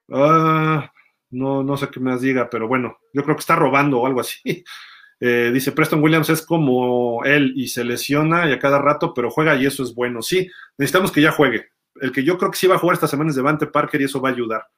Ah, 0.08 0.92
no, 1.30 1.64
no 1.64 1.76
sé 1.76 1.88
qué 1.88 1.98
me 1.98 2.16
diga, 2.16 2.48
pero 2.48 2.68
bueno, 2.68 2.96
yo 3.12 3.24
creo 3.24 3.34
que 3.34 3.40
está 3.40 3.56
robando 3.56 3.98
o 3.98 4.06
algo 4.06 4.20
así. 4.20 4.64
Eh, 5.20 5.50
dice 5.52 5.72
Preston 5.72 6.00
Williams 6.00 6.30
es 6.30 6.42
como 6.42 7.24
él 7.24 7.52
y 7.56 7.66
se 7.66 7.82
lesiona 7.82 8.48
y 8.48 8.52
a 8.52 8.60
cada 8.60 8.78
rato, 8.78 9.12
pero 9.12 9.32
juega 9.32 9.56
y 9.56 9.66
eso 9.66 9.82
es 9.82 9.92
bueno. 9.92 10.22
Sí, 10.22 10.48
necesitamos 10.76 11.10
que 11.10 11.20
ya 11.20 11.32
juegue. 11.32 11.70
El 12.00 12.12
que 12.12 12.22
yo 12.22 12.38
creo 12.38 12.52
que 12.52 12.56
sí 12.56 12.68
va 12.68 12.76
a 12.76 12.78
jugar 12.78 12.94
esta 12.94 13.08
semana 13.08 13.30
es 13.30 13.34
Devante 13.34 13.66
Parker 13.66 14.00
y 14.00 14.04
eso 14.04 14.20
va 14.20 14.28
a 14.28 14.32
ayudar. 14.32 14.68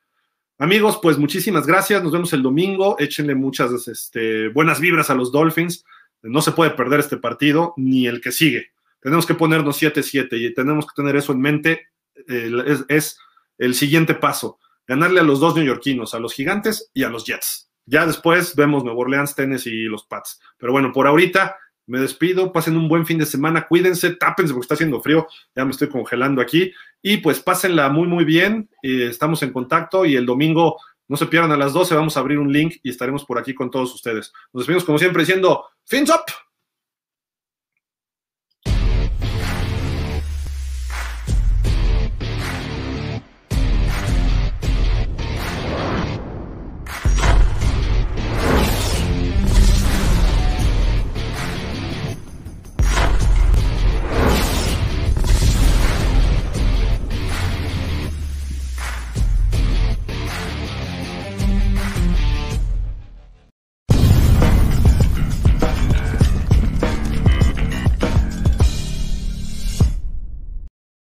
Amigos, 0.62 0.98
pues 1.00 1.16
muchísimas 1.16 1.66
gracias. 1.66 2.02
Nos 2.02 2.12
vemos 2.12 2.34
el 2.34 2.42
domingo. 2.42 2.94
Échenle 2.98 3.34
muchas 3.34 3.88
este, 3.88 4.48
buenas 4.48 4.78
vibras 4.78 5.08
a 5.08 5.14
los 5.14 5.32
Dolphins. 5.32 5.86
No 6.20 6.42
se 6.42 6.52
puede 6.52 6.72
perder 6.72 7.00
este 7.00 7.16
partido 7.16 7.72
ni 7.78 8.06
el 8.06 8.20
que 8.20 8.30
sigue. 8.30 8.66
Tenemos 9.00 9.24
que 9.24 9.32
ponernos 9.32 9.80
7-7 9.80 10.28
y 10.32 10.52
tenemos 10.52 10.84
que 10.84 10.92
tener 10.94 11.16
eso 11.16 11.32
en 11.32 11.40
mente. 11.40 11.88
es, 12.26 13.18
el 13.56 13.74
siguiente 13.74 14.12
paso. 14.12 14.58
Ganarle 14.86 15.20
a 15.20 15.22
los 15.22 15.40
dos 15.40 15.56
neoyorquinos, 15.56 16.12
a 16.12 16.18
los 16.18 16.34
gigantes 16.34 16.90
y 16.92 17.04
a 17.04 17.08
los 17.08 17.24
Jets. 17.24 17.70
Ya 17.86 18.04
después 18.04 18.54
vemos 18.54 18.84
Nuevo 18.84 19.00
Orleans, 19.00 19.34
Tennessee 19.34 19.70
y 19.70 19.84
los 19.84 20.04
Pats. 20.04 20.42
Pero 20.58 20.72
bueno, 20.72 20.92
por 20.92 21.06
ahorita 21.06 21.56
me 21.86 22.00
despido, 22.00 22.52
pasen 22.52 22.76
un 22.76 22.86
buen 22.86 23.06
fin 23.06 23.16
de 23.16 23.24
semana, 23.24 23.66
cuídense, 23.66 24.14
tápense 24.14 24.52
porque 24.52 24.64
está 24.64 24.74
haciendo 24.74 25.00
frío, 25.00 25.26
ya 25.56 25.64
me 25.64 25.72
estoy 25.72 25.88
congelando 25.88 26.40
aquí 26.40 26.72
y 27.02 27.18
pues 27.18 27.40
pásenla 27.40 27.88
muy 27.88 28.06
muy 28.06 28.24
bien, 28.24 28.68
estamos 28.82 29.42
en 29.42 29.52
contacto 29.52 30.04
y 30.04 30.16
el 30.16 30.26
domingo 30.26 30.76
no 31.08 31.16
se 31.16 31.26
pierdan 31.26 31.52
a 31.52 31.56
las 31.56 31.72
12, 31.72 31.94
vamos 31.94 32.16
a 32.16 32.20
abrir 32.20 32.38
un 32.38 32.52
link 32.52 32.76
y 32.82 32.90
estaremos 32.90 33.24
por 33.24 33.38
aquí 33.38 33.54
con 33.54 33.70
todos 33.70 33.92
ustedes. 33.94 34.32
Nos 34.52 34.62
despedimos 34.62 34.84
como 34.84 34.98
siempre 34.98 35.22
diciendo, 35.22 35.66
fins 35.84 36.10
up. 36.10 36.49